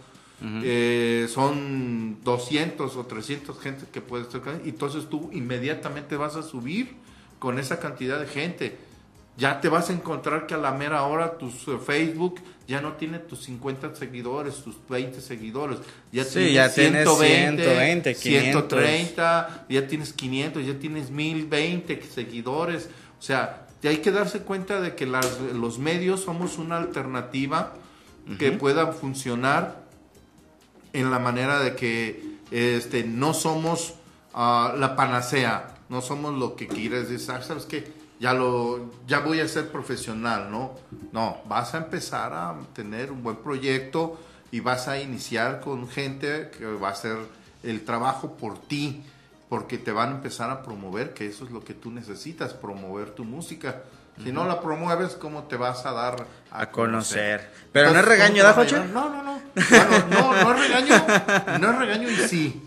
[0.63, 4.61] Eh, son 200 o 300 gentes que puedes tocar.
[4.65, 6.97] Y entonces tú inmediatamente vas a subir
[7.39, 8.77] con esa cantidad de gente.
[9.37, 13.19] Ya te vas a encontrar que a la mera hora tu Facebook ya no tiene
[13.19, 15.79] tus 50 seguidores, tus 20 seguidores.
[16.13, 22.89] Ya sí, ya 120, 120 130, ya tienes 500, ya tienes 1020 seguidores.
[23.19, 27.75] O sea, hay que darse cuenta de que las, los medios somos una alternativa
[28.39, 29.84] que pueda funcionar
[30.95, 33.95] en la manera de que este, no somos
[34.33, 37.93] ah, la panacea, no somos lo que quieres decir, ah, ¿sabes qué?
[38.21, 40.75] Ya, lo, ya voy a ser profesional, ¿no?
[41.13, 44.19] No, vas a empezar a tener un buen proyecto
[44.53, 47.19] y vas a iniciar con gente que va a hacer
[47.65, 49.03] el trabajo por ti,
[49.49, 53.11] porque te van a empezar a promover, que eso es lo que tú necesitas, promover
[53.11, 53.83] tu música.
[54.23, 57.51] Si no la promueves, ¿cómo te vas a dar a, conocer?
[57.73, 58.77] Pero no es regaño, ¿da, Joche?
[58.93, 59.41] No, no, no.
[59.55, 61.07] Bueno, no, no es regaño.
[61.61, 62.63] No es regaño y sí.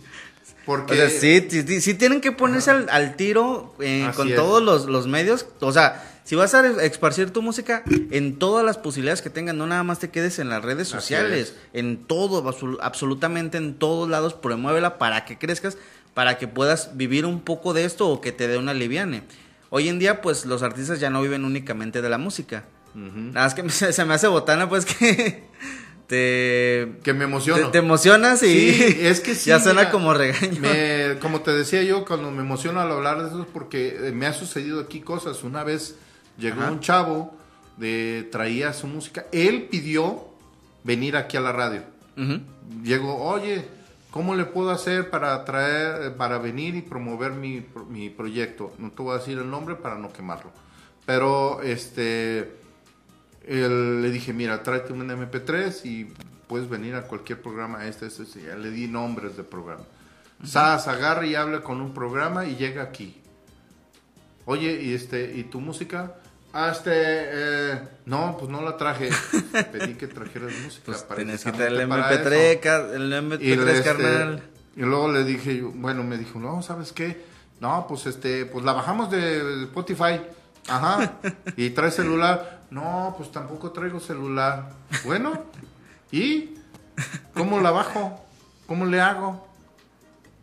[0.66, 0.94] Porque...
[0.94, 1.48] O sea, sí,
[1.80, 5.46] sí, tienen que ponerse al, tiro eh, con todos los, los, medios.
[5.62, 9.66] O sea, si vas a esparcir tu música en todas las posibilidades que tengan, no
[9.66, 12.46] nada más te quedes en las redes sociales, en todo,
[12.82, 15.78] absolutamente en todos lados, promuévela para que crezcas,
[16.14, 19.24] para que puedas vivir un poco de esto o que te dé una liviane.
[19.70, 22.66] Hoy en día, pues los artistas ya no viven únicamente de la música.
[22.94, 25.44] Nada más que se me hace botana, pues que
[26.08, 26.94] te.
[27.04, 27.70] Que me emociono.
[27.70, 28.70] Te, emocionas y.
[29.02, 30.62] es que ya suena como regaño.
[31.22, 34.26] como te decía yo, cuando me emociono al hablar de eso es porque eh, me
[34.26, 35.44] ha sucedido aquí cosas.
[35.44, 35.96] Una vez
[36.38, 37.38] llegó un chavo,
[37.78, 39.26] de, traía su música.
[39.32, 40.28] Él pidió
[40.84, 41.84] venir aquí a la radio.
[42.84, 43.68] Llegó, oye,
[44.18, 48.74] ¿Cómo le puedo hacer para traer, para venir y promover mi, mi, proyecto?
[48.80, 50.50] No te voy a decir el nombre para no quemarlo.
[51.06, 52.52] Pero este,
[53.48, 56.06] le dije, mira, tráete un MP3 y
[56.48, 57.86] puedes venir a cualquier programa.
[57.86, 58.58] Este, este, este.
[58.58, 59.84] Le di nombres de programa.
[60.44, 63.22] SAS agarra y habla con un programa y llega aquí.
[64.46, 66.16] Oye, ¿y, este, ¿y tu música?
[66.60, 69.12] Ah, este, eh, no, pues no la traje.
[69.72, 70.86] Pedí que trajeras música.
[70.88, 74.42] Pues tenés que traer el MP3, el MP3, y este, carnal.
[74.76, 77.24] Y luego le dije, bueno, me dijo, no, ¿sabes qué?
[77.60, 80.20] No, pues este, pues la bajamos de Spotify.
[80.68, 81.20] Ajá.
[81.58, 82.64] y trae celular.
[82.72, 84.72] No, pues tampoco traigo celular.
[85.06, 85.44] Bueno,
[86.12, 86.56] ¿y?
[87.36, 88.26] ¿Cómo la bajo?
[88.66, 89.48] ¿Cómo le hago?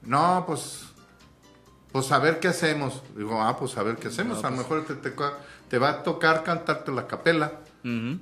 [0.03, 0.85] No, pues,
[1.95, 3.05] pues a ver qué hacemos.
[3.17, 4.43] Digo, ah, pues a ver qué hacemos.
[4.43, 5.15] a lo pues mejor te, te
[5.69, 7.53] te va a tocar cantarte la capela.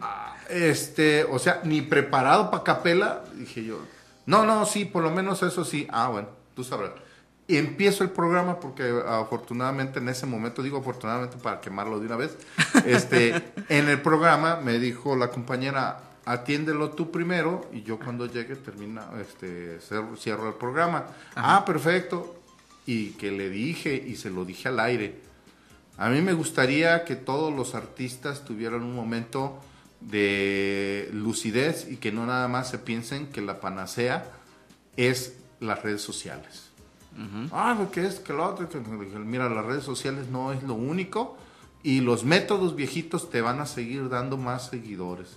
[0.00, 3.80] Ah, este, o sea, ni preparado para capela, dije yo.
[4.24, 5.86] No, no, sí, por lo menos eso sí.
[5.90, 6.92] Ah, bueno, tú sabrás.
[7.46, 12.16] Y empiezo el programa porque afortunadamente en ese momento, digo afortunadamente para quemarlo de una
[12.16, 12.36] vez,
[12.86, 18.56] este, en el programa me dijo la compañera, atiéndelo tú primero y yo cuando llegue
[18.56, 19.80] termina, este,
[20.16, 21.04] cierro el programa.
[21.36, 22.41] Ah, perfecto.
[22.86, 25.32] Y que le dije y se lo dije al aire
[25.98, 29.60] a mí me gustaría que todos los artistas tuvieran un momento
[30.00, 34.24] de lucidez y que no nada más se piensen que la panacea
[34.96, 36.70] es las redes sociales.
[37.52, 40.74] Ah, lo que es que lo otro, que, mira, las redes sociales no es lo
[40.74, 41.36] único
[41.82, 45.36] y los métodos viejitos te van a seguir dando más seguidores.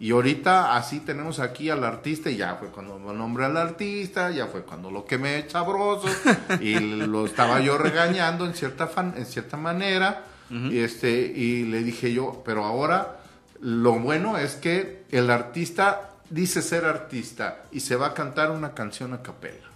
[0.00, 4.30] Y ahorita así tenemos aquí al artista y ya fue cuando me nombré al artista,
[4.30, 6.06] ya fue cuando lo quemé chabroso
[6.60, 11.82] y lo estaba yo regañando en cierta, fan, en cierta manera y, este, y le
[11.82, 13.18] dije yo, pero ahora
[13.60, 18.74] lo bueno es que el artista dice ser artista y se va a cantar una
[18.74, 19.66] canción a capela.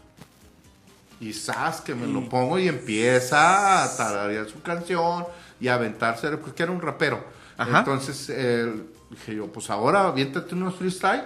[1.21, 5.25] Y sabes que me lo pongo y empieza a tararear su canción
[5.61, 7.25] y a aventarse, porque era un rapero.
[7.59, 11.25] Entonces, el Dije yo, pues ahora aviéntate unos freestyle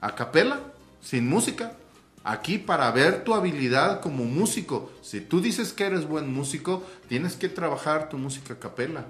[0.00, 0.58] a capela,
[1.02, 1.72] sin música.
[2.24, 4.90] Aquí para ver tu habilidad como músico.
[5.02, 9.04] Si tú dices que eres buen músico, tienes que trabajar tu música a capela.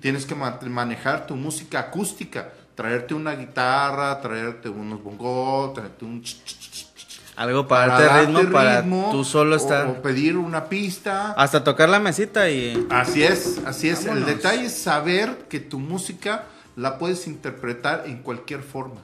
[0.00, 2.50] Tienes que manejar tu música acústica.
[2.74, 6.24] Traerte una guitarra, traerte unos bongos, traerte un...
[7.36, 9.86] Algo para, darte ritmo, para tú solo estar.
[9.86, 11.32] O pedir una pista.
[11.32, 12.86] Hasta tocar la mesita y.
[12.90, 14.06] Así es, así es.
[14.06, 16.46] El detalle es saber que tu música
[16.78, 19.00] la puedes interpretar en cualquier forma.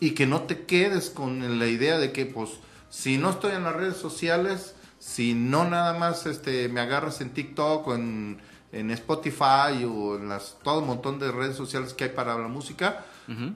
[0.00, 2.50] Y que no te quedes con la idea de que, pues,
[2.88, 7.30] si no estoy en las redes sociales, si no nada más este, me agarras en
[7.30, 8.40] TikTok o en,
[8.72, 13.04] Spotify o en las, todo un montón de redes sociales que hay para la música,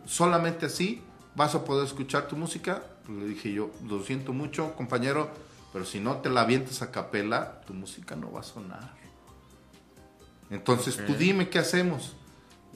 [0.05, 1.03] solamente así
[1.35, 2.83] vas a poder escuchar tu música.
[3.09, 5.31] Le dije yo, lo siento mucho, compañero,
[5.73, 8.95] pero si no te la avientas a capela, tu música no va a sonar.
[10.51, 12.14] Entonces tú dime qué hacemos.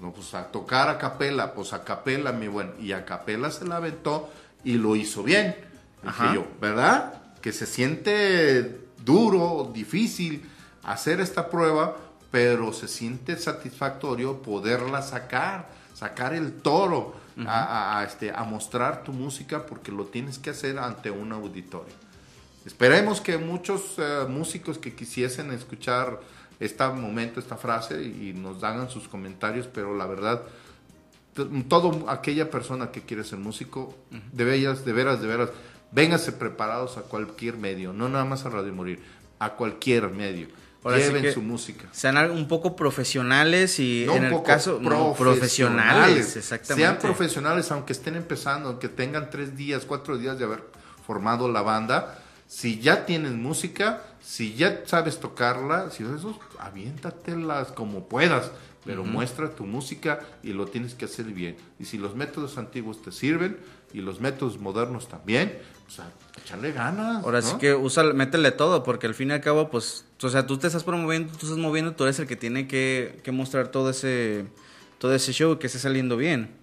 [0.01, 2.73] No, pues a tocar a capela, pues a capela, mi buen.
[2.81, 4.31] Y a capela se la aventó
[4.65, 5.55] y lo hizo bien.
[6.03, 7.15] Dije yo, ¿verdad?
[7.43, 10.49] Que se siente duro, difícil
[10.83, 11.97] hacer esta prueba,
[12.31, 17.15] pero se siente satisfactorio poderla sacar, sacar el toro
[17.47, 21.33] a, a- a, este, a mostrar tu música porque lo tienes que hacer ante un
[21.33, 21.93] auditorio.
[22.67, 26.21] Esperemos que muchos eh, músicos que quisiesen escuchar
[26.61, 30.42] este momento, esta frase y nos hagan sus comentarios, pero la verdad,
[31.35, 33.96] t- todo aquella persona que quiere ser músico,
[34.33, 35.51] de veras, de veras, de veras,
[35.90, 39.01] vénganse preparados a cualquier medio, no nada más a Radio Morir,
[39.38, 40.49] a cualquier medio.
[40.83, 41.88] Ahora Lleven que su música.
[41.92, 46.83] Sean un poco profesionales y No en un el caso no, profesionales, exactamente.
[46.83, 50.62] Sean profesionales, aunque estén empezando, aunque tengan tres días, cuatro días de haber
[51.07, 52.18] formado la banda.
[52.46, 58.51] Si ya tienes música, si ya sabes tocarla, si eso, aviéntatelas como puedas,
[58.85, 61.57] pero muestra tu música y lo tienes que hacer bien.
[61.79, 63.59] Y si los métodos antiguos te sirven
[63.93, 67.25] y los métodos modernos también, pues a echarle ganas.
[67.25, 67.47] Ahora ¿no?
[67.47, 70.57] sí que usa, métele todo, porque al fin y al cabo, pues, o sea, tú
[70.59, 73.91] te estás promoviendo, tú estás moviendo, tú eres el que tiene que, que mostrar todo
[73.91, 74.47] ese,
[74.99, 76.60] todo ese show que esté saliendo bien.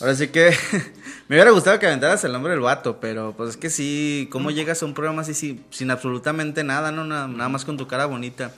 [0.00, 0.50] Ahora sí que
[1.28, 4.50] me hubiera gustado que aventaras el nombre del vato, pero pues es que sí, ¿cómo
[4.50, 7.04] llegas a un programa así sin, sin absolutamente nada, no?
[7.04, 8.52] Nada, nada más con tu cara bonita.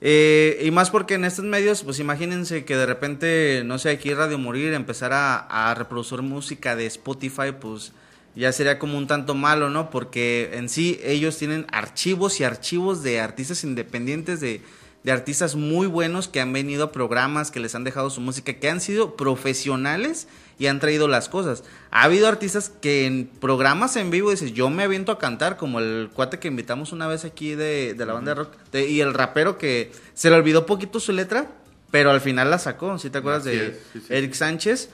[0.00, 4.12] Eh, y más porque en estos medios, pues imagínense que de repente, no sé, aquí
[4.12, 7.92] Radio Morir empezar a, a reproducir música de Spotify, pues
[8.36, 9.90] ya sería como un tanto malo, ¿no?
[9.90, 14.60] Porque en sí ellos tienen archivos y archivos de artistas independientes, de,
[15.04, 18.54] de artistas muy buenos que han venido a programas, que les han dejado su música,
[18.54, 20.26] que han sido profesionales
[20.58, 21.62] y han traído las cosas.
[21.90, 25.78] Ha habido artistas que en programas en vivo dices, yo me aviento a cantar, como
[25.78, 29.00] el cuate que invitamos una vez aquí de, de la banda de rock, de- y
[29.00, 31.48] el rapero que se le olvidó poquito su letra,
[31.90, 34.06] pero al final la sacó, ¿sí te acuerdas de es, sí, sí.
[34.08, 34.88] Eric Sánchez?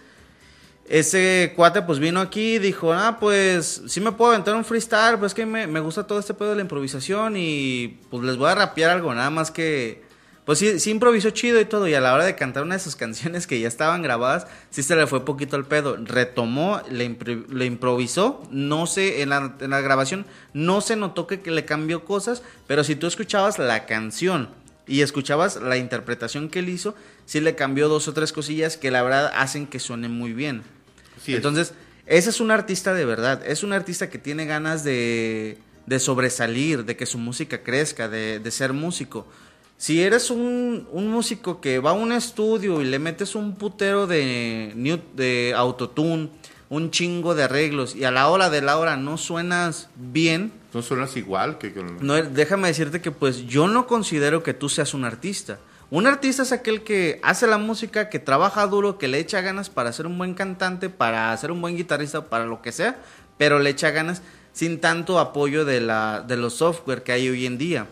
[0.88, 5.18] Ese cuate pues vino aquí y dijo, ah, pues sí me puedo aventar un freestyle,
[5.18, 8.50] pues que me, me gusta todo este pedo de la improvisación y pues les voy
[8.50, 10.02] a rapear algo, nada más que,
[10.44, 12.96] pues sí, improvisó chido y todo y a la hora de cantar una de sus
[13.04, 17.16] canciones que ya estaban grabadas, sí se le fue poquito el pedo, retomó, le,
[17.48, 21.64] le improvisó, no sé, en la, en la grabación no se notó que, que le
[21.64, 24.48] cambió cosas, pero si tú escuchabas la canción
[24.88, 28.90] y escuchabas la interpretación que él hizo, sí le cambió dos o tres cosillas que
[28.90, 30.64] la verdad hacen que suene muy bien.
[31.26, 31.36] Es.
[31.36, 31.74] Entonces,
[32.06, 36.84] ese es un artista de verdad, es un artista que tiene ganas de, de sobresalir,
[36.84, 39.26] de que su música crezca, de, de ser músico.
[39.76, 44.06] Si eres un, un músico que va a un estudio y le metes un putero
[44.06, 46.30] de, de autotune,
[46.68, 50.82] un chingo de arreglos y a la hora de la hora no suenas bien, no
[50.82, 55.04] suenas igual que no, déjame decirte que pues yo no considero que tú seas un
[55.04, 55.58] artista.
[55.90, 59.70] Un artista es aquel que hace la música, que trabaja duro, que le echa ganas
[59.70, 63.00] para ser un buen cantante, para ser un buen guitarrista, para lo que sea,
[63.38, 64.22] pero le echa ganas
[64.52, 67.86] sin tanto apoyo de, la, de los software que hay hoy en día.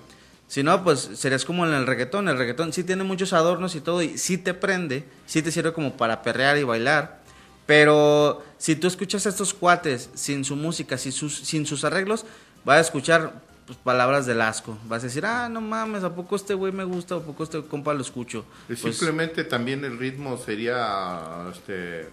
[0.47, 2.29] Si no, pues serías como en el reggaetón.
[2.29, 5.73] El reggaetón sí tiene muchos adornos y todo, y sí te prende, sí te sirve
[5.73, 7.19] como para perrear y bailar.
[7.67, 12.25] Pero si tú escuchas estos cuates sin su música, sin sus, sin sus arreglos,
[12.65, 14.79] vas a escuchar pues, palabras del asco.
[14.89, 17.17] Vas a decir, ah, no mames, ¿a poco este güey me gusta?
[17.17, 18.47] ¿A poco este compa lo escucho?
[18.67, 22.09] Es Pues, Simplemente también el ritmo sería, este,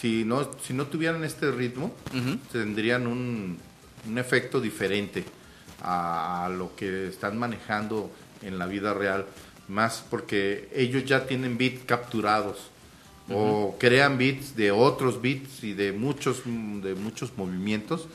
[0.00, 1.92] si no, si no tuvieran este ritmo,
[2.52, 3.58] tendrían un,
[4.06, 5.24] un efecto diferente
[5.82, 8.08] a, a lo que están manejando
[8.42, 9.26] en la vida real,
[9.66, 12.70] más porque ellos ya tienen beats capturados
[13.28, 18.06] o crean beats de otros beats y de muchos de muchos movimientos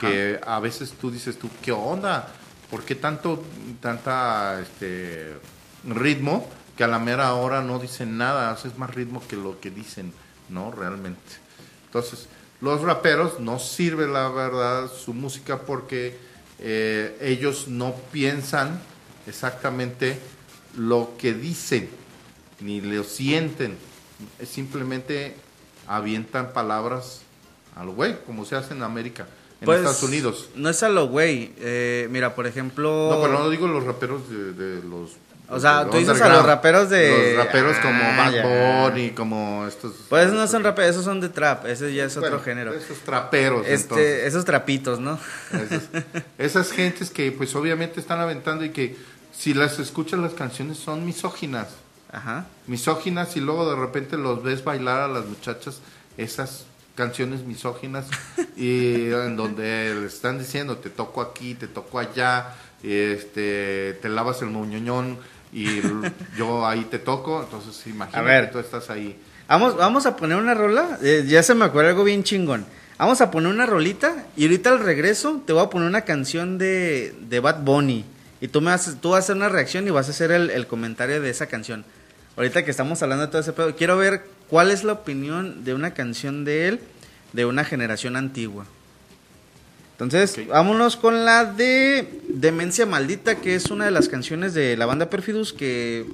[0.00, 2.28] Que a veces tú dices tú qué onda
[2.70, 3.44] por qué tanto
[3.80, 5.34] tanta este
[5.84, 9.70] ritmo que a la mera hora no dicen nada haces más ritmo que lo que
[9.70, 10.12] dicen
[10.48, 11.20] no realmente
[11.86, 12.26] entonces
[12.60, 16.18] los raperos no sirve la verdad su música porque
[16.58, 18.80] eh, ellos no piensan
[19.26, 20.18] exactamente
[20.76, 21.88] lo que dicen
[22.60, 23.76] ni lo sienten.
[24.44, 25.34] Simplemente
[25.86, 27.20] avientan palabras
[27.76, 29.26] al güey como se hace en América
[29.64, 31.52] en pues, Estados Unidos No es a lo güey.
[31.58, 33.08] Eh, mira, por ejemplo...
[33.10, 35.10] no, pero no digo los raperos de, de los.
[35.50, 38.90] O sea, tú dices a los raperos de- Los raperos como Ah, Bad.
[38.90, 39.92] Bunny, como estos.
[40.08, 42.72] Pues no son raperos, esos son de trap, ese ya es otro género.
[42.72, 44.24] Esos traperos, Este, entonces.
[44.24, 45.18] esos trapitos, ¿no?
[46.38, 48.96] Esas gentes que, pues, obviamente están aventando y que,
[49.36, 51.68] si las escuchas, las canciones son misóginas.
[52.10, 52.46] Ajá.
[52.66, 55.80] Misóginas y luego de repente los ves bailar a las muchachas
[56.16, 58.06] esas canciones misóginas
[58.56, 64.42] y en donde le están diciendo te toco aquí, te toco allá, este, te lavas
[64.42, 65.18] el moñoñón
[65.52, 65.80] y
[66.36, 68.46] yo ahí te toco, entonces imagínate ver.
[68.46, 69.16] que tú estás ahí.
[69.46, 70.98] Vamos, vamos a poner una rola.
[71.02, 72.66] eh, ya se me acuerda algo bien chingón.
[72.98, 76.58] Vamos a poner una rolita y ahorita al regreso te voy a poner una canción
[76.58, 78.04] de, de Bad Bunny.
[78.40, 80.50] Y tú, me vas, tú vas a hacer una reacción y vas a hacer el,
[80.50, 81.84] el comentario de esa canción.
[82.36, 85.74] Ahorita que estamos hablando de todo ese pedo, quiero ver cuál es la opinión de
[85.74, 86.80] una canción de él
[87.32, 88.66] de una generación antigua.
[89.92, 94.86] Entonces, vámonos con la de Demencia Maldita, que es una de las canciones de la
[94.86, 96.04] banda Perfidus que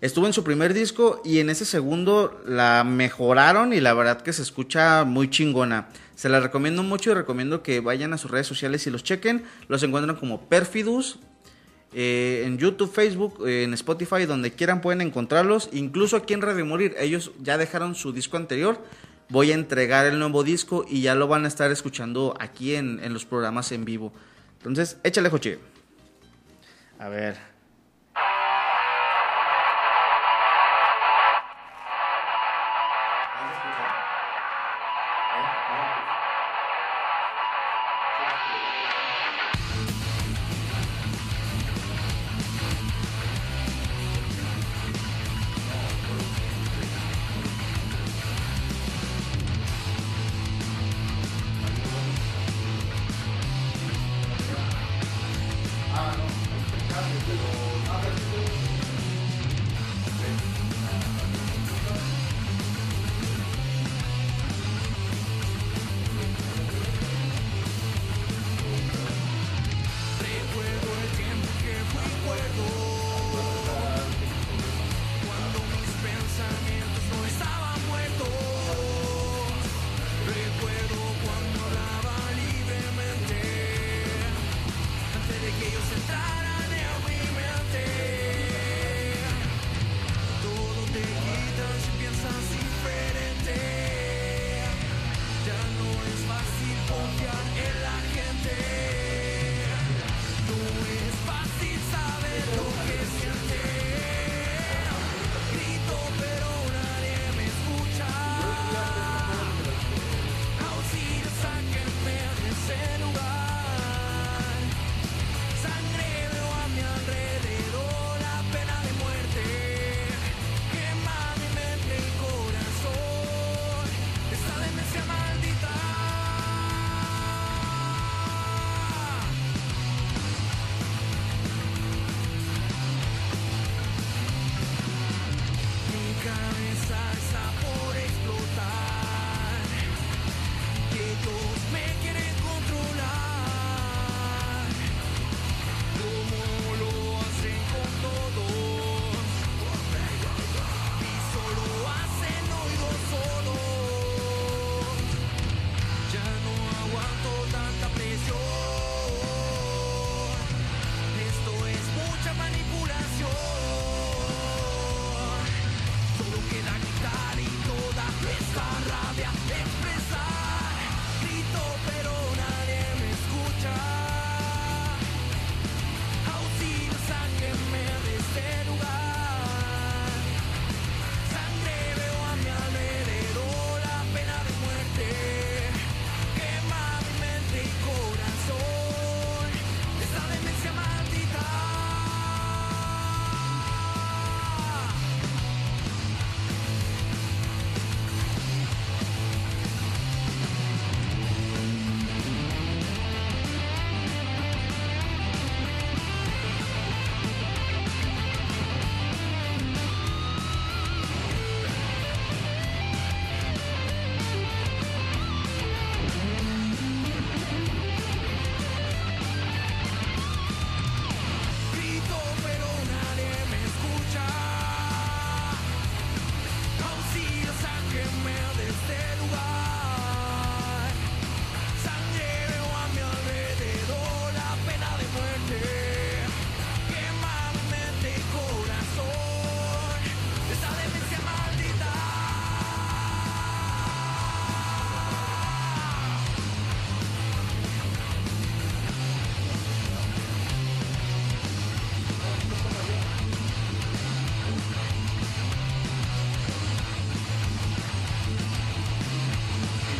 [0.00, 4.32] estuvo en su primer disco y en ese segundo la mejoraron y la verdad que
[4.32, 5.88] se escucha muy chingona.
[6.14, 9.44] Se la recomiendo mucho y recomiendo que vayan a sus redes sociales y los chequen.
[9.68, 11.18] Los encuentran como Perfidus
[11.92, 15.70] eh, en YouTube, Facebook, eh, en Spotify, donde quieran pueden encontrarlos.
[15.72, 18.78] Incluso aquí en Radio Morir, ellos ya dejaron su disco anterior.
[19.28, 23.00] Voy a entregar el nuevo disco y ya lo van a estar escuchando aquí en,
[23.02, 24.12] en los programas en vivo.
[24.58, 25.58] Entonces, échale, Joche.
[26.98, 27.36] A ver.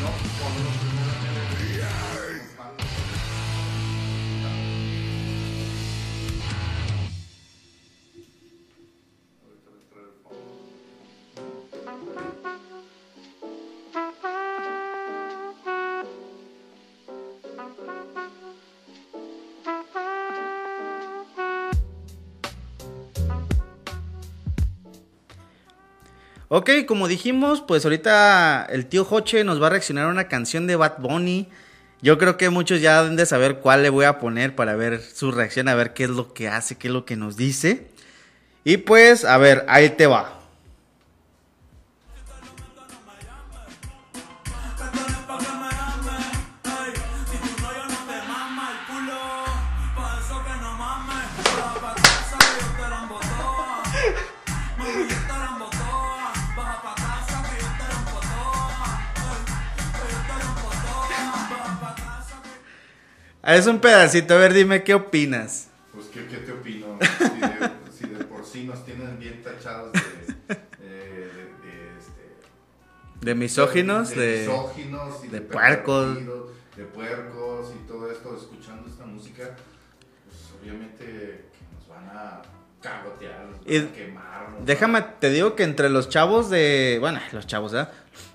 [0.07, 1.16] not following the
[26.59, 30.67] Ok, como dijimos, pues ahorita el tío Joche nos va a reaccionar a una canción
[30.67, 31.51] de Bad Bunny.
[32.01, 35.03] Yo creo que muchos ya deben de saber cuál le voy a poner para ver
[35.03, 37.89] su reacción, a ver qué es lo que hace, qué es lo que nos dice.
[38.65, 40.36] Y pues, a ver, ahí te va.
[63.47, 65.69] Es un pedacito, a ver, dime qué opinas.
[65.95, 66.99] Pues, ¿qué, qué te opino?
[67.01, 70.01] Si de, si de, por sí nos tienen bien tachados de,
[70.85, 76.19] de, de, este, de misóginos, de, de, misóginos y de puercos.
[76.77, 79.57] De puercos y todo esto, escuchando esta música,
[80.25, 82.43] pues obviamente nos van a
[82.83, 84.65] cagotear, nos van a quemar.
[84.65, 86.99] Déjame, van te digo que entre los chavos de.
[87.01, 87.93] Bueno, los chavos, ¿verdad?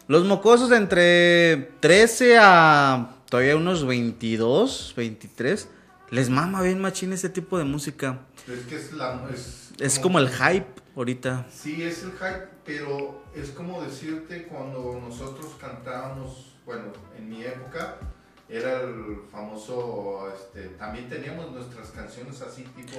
[0.08, 5.70] Los mocosos de entre 13 a todavía unos 22, 23,
[6.10, 8.20] les mama bien machín ese tipo de música.
[8.46, 9.26] Es que es la...
[9.34, 10.68] Es, Es como el hype
[10.98, 11.48] ahorita.
[11.50, 17.96] Sí, es el hype, pero es como decirte cuando nosotros cantábamos, bueno, en mi época
[18.50, 22.98] era el famoso, este, también teníamos nuestras canciones así tipo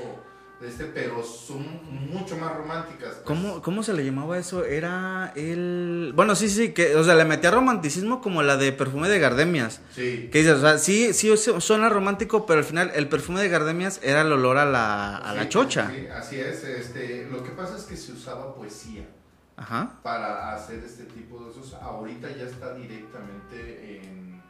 [0.65, 1.65] este, pero son
[2.11, 3.15] mucho más románticas.
[3.15, 3.23] pues.
[3.25, 4.65] ¿Cómo, ¿Cómo se le llamaba eso?
[4.65, 6.13] Era el.
[6.15, 9.81] Bueno, sí, sí, que, o sea, le metía romanticismo como la de perfume de gardemias.
[9.95, 10.29] Sí.
[10.33, 14.01] Que dices, o sea, sí, sí suena romántico, pero al final el perfume de gardemias
[14.03, 15.91] era el olor a la, a la chocha.
[15.91, 16.65] sí, así es.
[16.65, 19.09] Este, lo que pasa es que se usaba poesía
[19.57, 19.99] Ajá.
[20.03, 21.81] para hacer este tipo de cosas.
[21.83, 24.41] Ahorita ya está directamente en,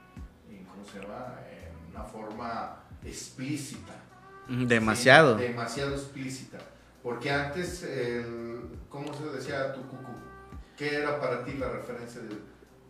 [0.50, 1.36] en ¿cómo se llama?
[1.50, 3.92] En una forma explícita.
[4.66, 5.38] Demasiado.
[5.38, 6.58] Sí, demasiado explícita.
[7.02, 10.12] Porque antes, el, ¿cómo se decía tu cucu?
[10.76, 12.36] ¿Qué era para ti la referencia de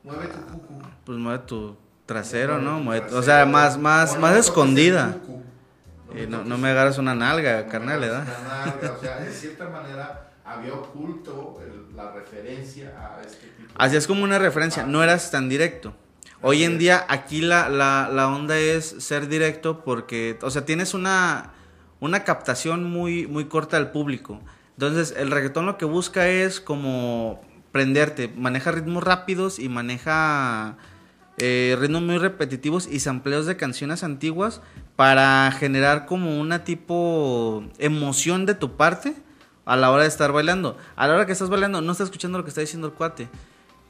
[0.02, 0.82] mueve tu cucu?
[1.04, 2.78] Pues mueve tu trasero, Mueve ¿no?
[2.78, 3.18] tu trasero.
[3.18, 5.16] o sea, más, más, más me escondida.
[6.14, 8.26] Eh, no, toques no me agarras una nalga, no me carnal, ¿verdad?
[8.26, 8.92] la nalga.
[8.98, 13.72] O sea, de cierta manera había oculto el- la referencia a este tipo.
[13.76, 15.94] Así es como una referencia, no eras tan directo.
[16.44, 20.92] Hoy en día aquí la, la, la onda es ser directo porque, o sea, tienes
[20.92, 21.52] una,
[22.00, 24.40] una captación muy, muy corta del público.
[24.72, 27.40] Entonces, el reggaetón lo que busca es como
[27.70, 30.76] prenderte, maneja ritmos rápidos y maneja
[31.38, 34.60] eh, ritmos muy repetitivos y sampleos de canciones antiguas
[34.96, 39.14] para generar como una tipo emoción de tu parte
[39.64, 40.76] a la hora de estar bailando.
[40.96, 43.28] A la hora que estás bailando no estás escuchando lo que está diciendo el cuate.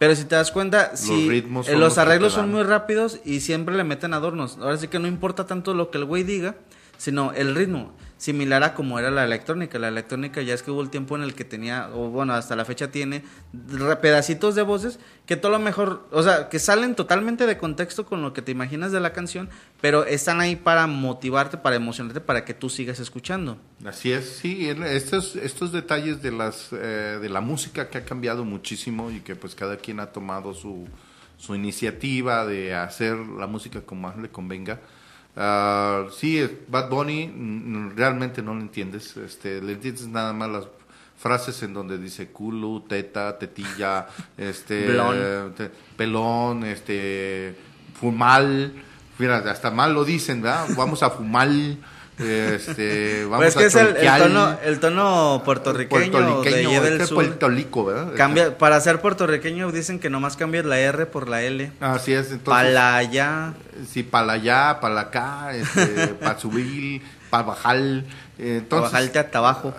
[0.03, 0.91] Pero si te das cuenta,
[1.29, 4.59] ritmos eh, los los que arreglos son muy rápidos y siempre le meten adornos.
[4.61, 6.57] Ahora sí que no importa tanto lo que el güey diga,
[6.99, 7.95] sino el ritmo.
[8.23, 9.81] Similar a como era la electrónica.
[9.81, 12.55] La electrónica ya es que hubo el tiempo en el que tenía, o bueno, hasta
[12.55, 13.25] la fecha tiene
[14.01, 18.23] pedacitos de voces que todo lo mejor, o sea, que salen totalmente de contexto con
[18.23, 19.51] lo que te imaginas de la canción,
[19.81, 23.59] pero están ahí para motivarte, para emocionarte, para que tú sigas escuchando.
[23.85, 28.45] Así es, sí, estos, estos detalles de, las, eh, de la música que ha cambiado
[28.45, 30.87] muchísimo y que pues cada quien ha tomado su,
[31.39, 34.79] su iniciativa de hacer la música como más le convenga.
[35.37, 40.65] Ah, sí, Bad Bunny realmente no lo entiendes, este, le entiendes nada más las
[41.17, 44.87] frases en donde dice culo, teta, tetilla, este,
[45.57, 47.57] te- pelón, este,
[47.99, 48.73] fumal,
[49.19, 50.67] mira, hasta mal lo dicen, ¿verdad?
[50.77, 51.49] Vamos a fumar,
[52.19, 56.97] este, vamos Pues es que a es el, tono, el tono puertorriqueño, Puertorriqueño, de del
[56.99, 57.17] que es sur.
[57.17, 58.13] puertolico, ¿verdad?
[58.17, 61.73] Cambia, para ser puertorriqueño dicen que nomás cambias la R por la L.
[61.81, 62.45] Así es, entonces.
[62.45, 63.55] Para allá.
[63.89, 67.79] Sí, para allá, para acá, este, para subir, para bajar.
[68.69, 69.73] Para bajarte hasta abajo,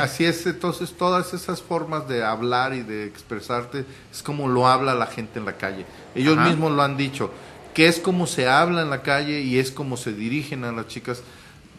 [0.00, 4.94] Así, es, entonces todas esas formas de hablar y de expresarte es como lo habla
[4.94, 5.86] la gente en la calle.
[6.16, 6.48] Ellos Ajá.
[6.48, 7.30] mismos lo han dicho,
[7.74, 10.88] que es como se habla en la calle y es como se dirigen a las
[10.88, 11.22] chicas.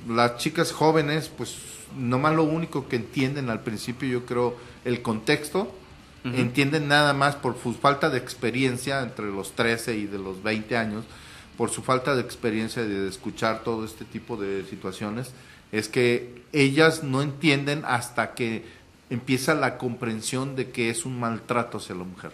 [0.09, 1.55] Las chicas jóvenes, pues
[1.97, 5.73] nomás lo único que entienden al principio, yo creo, el contexto,
[6.25, 10.75] entienden nada más por su falta de experiencia entre los 13 y de los 20
[10.75, 11.05] años,
[11.57, 15.31] por su falta de experiencia de escuchar todo este tipo de situaciones,
[15.71, 18.65] es que ellas no entienden hasta que
[19.09, 22.31] empieza la comprensión de que es un maltrato hacia la mujer.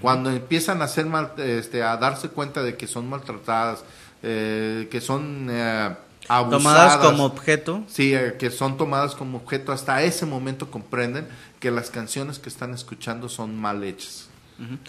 [0.00, 3.84] Cuando empiezan a hacer mal- este, a darse cuenta de que son maltratadas,
[4.22, 5.94] eh, que son eh,
[6.28, 7.84] abusadas, Tomadas como objeto.
[7.88, 11.28] Sí, eh, que son tomadas como objeto, hasta ese momento comprenden
[11.60, 14.28] que las canciones que están escuchando son mal hechas.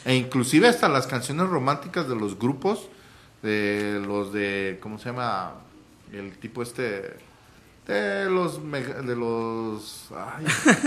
[0.06, 2.88] E inclusive hasta las canciones románticas de los grupos,
[3.44, 5.56] de los de, ¿cómo se llama?
[6.14, 7.18] El tipo este,
[7.86, 10.46] de los, de los, ay,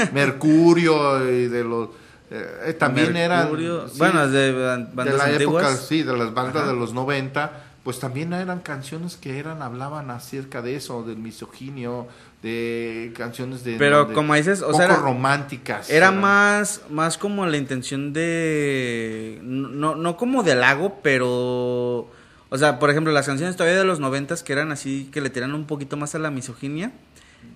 [0.14, 1.90] Mercurio y de los,
[2.30, 3.50] eh, también eran...
[3.50, 5.64] sí, bueno, de bandas de la antiguas.
[5.64, 6.72] época, sí, de las bandas Ajá.
[6.72, 12.08] de los 90, pues también eran canciones que eran hablaban acerca de eso, del misoginio,
[12.42, 15.88] de canciones de Pero como dices, o poco sea, era- románticas.
[15.90, 19.38] Era eran- más, más como la intención de.
[19.42, 22.10] No, no como de halago, pero.
[22.52, 25.30] O sea, por ejemplo, las canciones todavía de los noventas que eran así, que le
[25.30, 26.90] tiran un poquito más a la misoginia,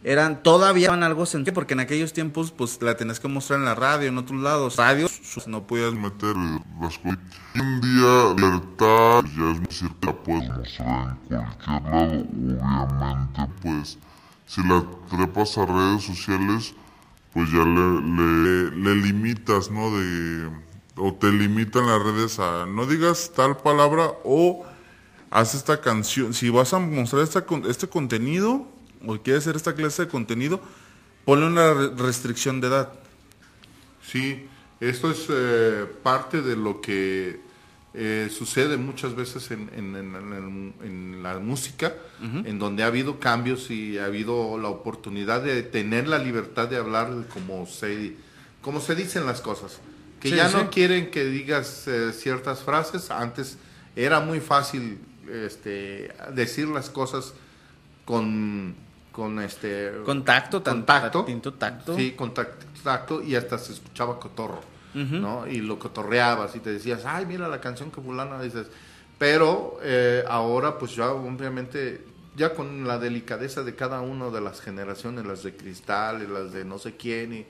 [0.03, 3.65] eran todavía eran algo sentido, porque en aquellos tiempos, pues la tenías que mostrar en
[3.65, 4.77] la radio, en otros lados.
[4.77, 5.13] Radios,
[5.47, 6.37] no podías meter
[6.81, 7.19] las cosas.
[7.55, 12.25] En día, libertad pues, ya es cierta, la puedes mostrar en cualquier lado.
[12.85, 13.99] Obviamente, pues,
[14.47, 16.75] si la trepas a redes sociales,
[17.33, 19.91] pues ya le, le, le limitas, ¿no?
[19.97, 20.51] De,
[20.97, 24.65] o te limitan las redes a no digas tal palabra o
[25.31, 26.35] haz esta canción.
[26.35, 28.69] Si vas a mostrar esta, con- este contenido
[29.07, 30.61] o quieres hacer esta clase de contenido,
[31.25, 32.93] ponle una re- restricción de edad.
[34.07, 34.47] Sí,
[34.81, 37.41] esto es eh, parte de lo que
[37.95, 41.95] eh, sucede muchas veces en, en- en- en- en la música,
[42.45, 46.77] en donde ha habido cambios y ha habido la oportunidad de tener la libertad de
[46.77, 48.15] hablar como se,
[48.63, 49.79] como se dicen las cosas.
[50.21, 50.57] Que Sí, ya sí.
[50.57, 53.11] no quieren que digas eh, ciertas frases.
[53.11, 53.59] Antes
[53.95, 54.99] era muy fácil
[55.31, 57.35] este, decir las cosas
[58.05, 58.75] con,
[59.15, 61.95] con este Contacto, tan- contacto, tinto tacto.
[61.95, 64.61] sí, contacto, tacto, y hasta se escuchaba cotorro,
[64.93, 65.47] ¿no?
[65.47, 68.67] Y lo cotorreabas y te decías, ay, mira la canción que fulana dices,
[69.17, 72.05] pero eh, ahora pues ya obviamente
[72.37, 76.53] ya con la delicadeza de cada una de las generaciones, las de cristal y las
[76.53, 77.47] de no sé quién y,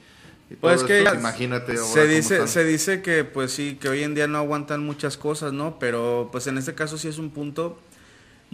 [0.51, 2.49] y Pues todo que esto, imagínate ahora se dice están.
[2.49, 6.29] se dice que pues sí que hoy en día no aguantan muchas cosas no pero
[6.31, 7.79] pues en este caso sí es un punto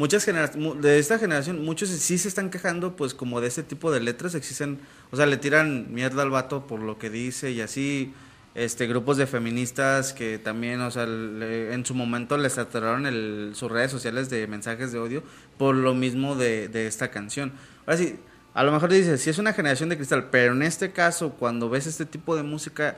[0.00, 3.92] muchas generaciones de esta generación muchos sí se están quejando pues como de ese tipo
[3.92, 4.34] de letras.
[4.34, 4.78] Existen
[5.12, 8.12] o sea le tiran mierda al vato por lo que dice y así
[8.54, 13.52] este grupos de feministas que también o sea le- en su momento les saturaron el,
[13.54, 15.22] sus redes sociales de mensajes de odio
[15.58, 17.52] por lo mismo de, de esta canción.
[17.86, 18.16] Ahora sí
[18.54, 21.70] a lo mejor dices, si es una generación de cristal, pero en este caso, cuando
[21.70, 22.96] ves este tipo de música,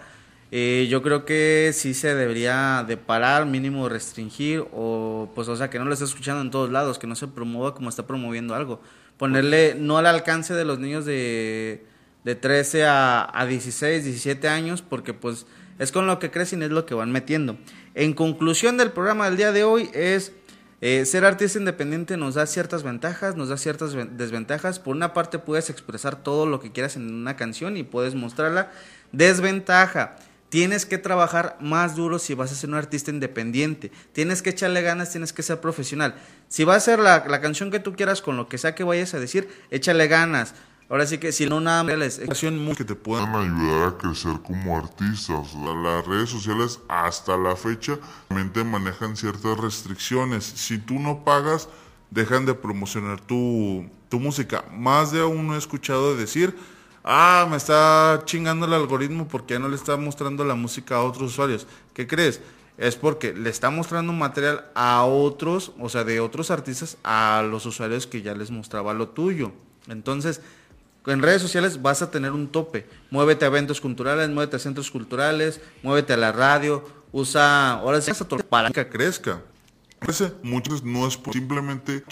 [0.55, 5.71] eh, yo creo que sí se debería de parar, mínimo restringir, o pues, o sea,
[5.71, 8.55] que no lo esté escuchando en todos lados, que no se promueva como está promoviendo
[8.55, 8.81] algo.
[9.17, 11.85] Ponerle no al alcance de los niños de,
[12.25, 15.47] de 13 a, a 16, 17 años, porque pues
[15.79, 17.57] es con lo que crecen, es lo que van metiendo.
[17.95, 20.33] En conclusión del programa del día de hoy es...
[20.85, 24.81] Eh, ser artista independiente nos da ciertas ventajas, nos da ciertas ven- desventajas.
[24.81, 28.73] Por una parte puedes expresar todo lo que quieras en una canción y puedes mostrarla.
[29.13, 30.17] Desventaja,
[30.53, 33.91] tienes que trabajar más duro si vas a ser un artista independiente.
[34.13, 36.15] Tienes que echarle ganas, tienes que ser profesional.
[36.49, 38.85] Si va a ser la, la canción que tú quieras con lo que sea que
[38.85, 40.53] vayas a decir, échale ganas.
[40.91, 41.95] Ahora sí que si no nada más
[42.77, 45.55] que te puedan ayudar a crecer como artistas.
[45.55, 47.99] La- Las redes sociales hasta la fecha
[48.29, 50.45] realmente manejan ciertas restricciones.
[50.45, 51.71] Si tú no pagas,
[52.11, 54.67] dejan de promocionar tu, tu música.
[54.71, 56.55] Más de uno he escuchado decir,
[57.05, 61.03] ah, me está chingando el algoritmo porque ya no le está mostrando la música a
[61.03, 61.67] otros usuarios.
[61.95, 62.41] ¿Qué crees?
[62.79, 67.67] Es porque le está mostrando material a otros, o sea, de otros artistas, a los
[67.67, 69.53] usuarios que ya les mostraba lo tuyo.
[69.89, 70.41] Entonces,
[71.07, 72.87] en redes sociales vas a tener un tope.
[73.11, 78.13] Muévete a eventos culturales, muévete a centros culturales, muévete a la radio, usa, ahora sí,
[78.29, 78.85] tu palanca.
[78.85, 79.43] que crezca.
[80.43, 82.03] Muchas no es simplemente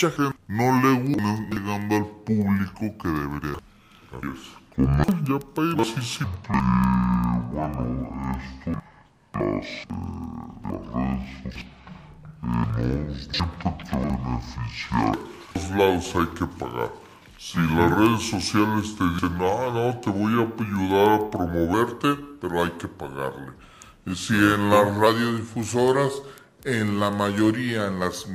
[0.46, 3.56] no le gusta llegando al público que debería.
[4.12, 4.59] Adiós.
[4.80, 6.56] Como ya para así simple,
[7.52, 7.80] bueno,
[8.40, 8.70] esto,
[9.34, 9.86] las, eh,
[12.42, 15.18] las redes eh, no te beneficiar.
[15.54, 16.90] Los lados hay que pagar.
[17.36, 22.64] Si las redes sociales te dicen, no, no, te voy a ayudar a promoverte, pero
[22.64, 23.52] hay que pagarle.
[24.06, 26.22] Y si en las radiodifusoras,
[26.64, 28.26] en la mayoría, en las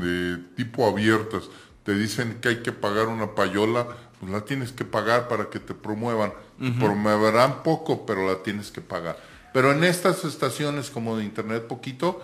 [0.00, 1.48] de tipo abiertas,
[1.84, 3.86] te dicen que hay que pagar una payola,
[4.20, 6.32] pues la tienes que pagar para que te promuevan.
[6.78, 9.16] Promoverán poco, pero la tienes que pagar.
[9.52, 12.20] Pero en estas estaciones como de internet poquito,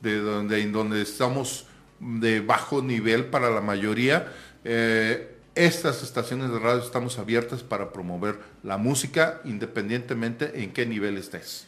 [0.00, 1.66] de donde, en donde estamos
[2.00, 4.32] de bajo nivel para la mayoría,
[4.64, 11.16] eh, estas estaciones de radio estamos abiertas para promover la música independientemente en qué nivel
[11.18, 11.66] estés.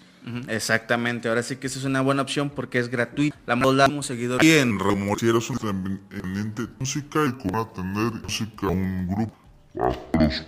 [0.49, 3.37] Exactamente, ahora sí que esa es una buena opción porque es gratuita.
[3.45, 4.41] La moda como seguidor.
[4.41, 9.42] Bien, Ramón, si eres un independiente de música y cómo atender música a un grupo,
[9.75, 9.97] los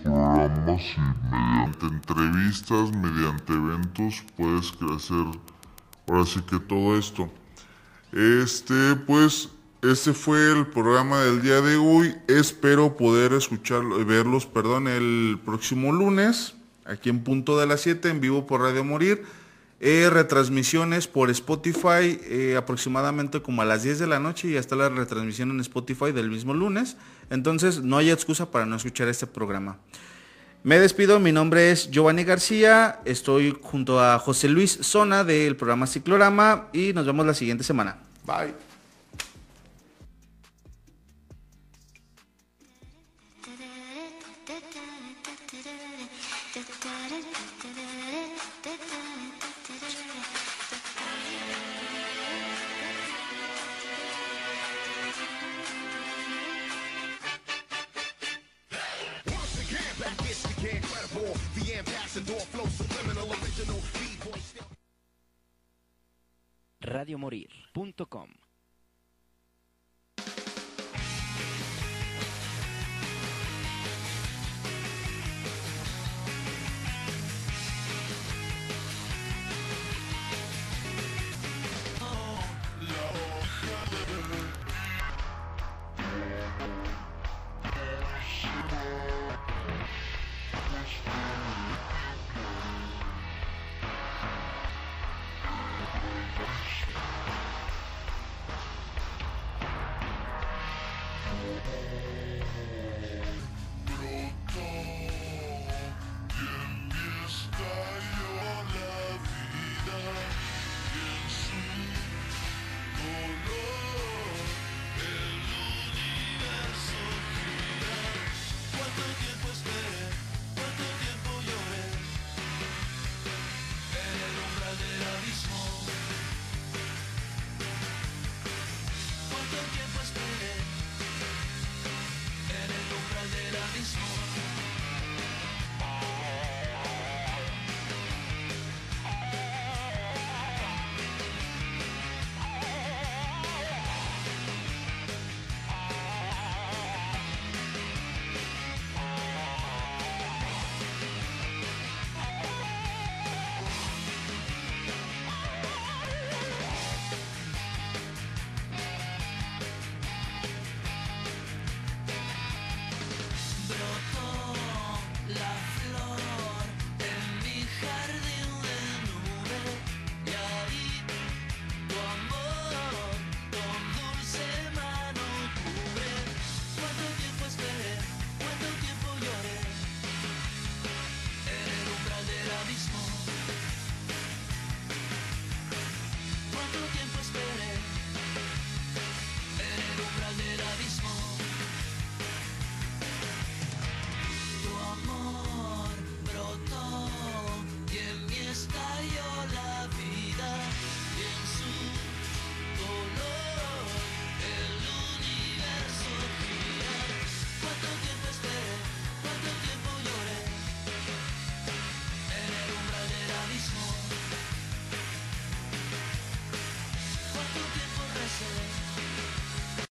[0.03, 0.83] programas
[1.31, 5.27] mediante entrevistas, mediante eventos, puedes crecer.
[6.07, 7.31] Ahora sí que todo esto.
[8.13, 9.49] Este, pues,
[9.83, 12.15] este fue el programa del día de hoy.
[12.29, 16.55] Espero poder escucharlo, verlos, perdón, el próximo lunes,
[16.85, 19.25] aquí en punto de las 7, en vivo por Radio Morir.
[19.81, 24.77] eh, retransmisiones por Spotify eh, aproximadamente como a las 10 de la noche y hasta
[24.77, 26.97] la retransmisión en Spotify del mismo lunes.
[27.31, 29.79] Entonces no hay excusa para no escuchar este programa.
[30.63, 35.87] Me despido, mi nombre es Giovanni García, estoy junto a José Luis Zona del programa
[35.87, 37.99] Ciclorama y nos vemos la siguiente semana.
[38.25, 38.64] Bye.
[66.95, 68.44] radiomorir.com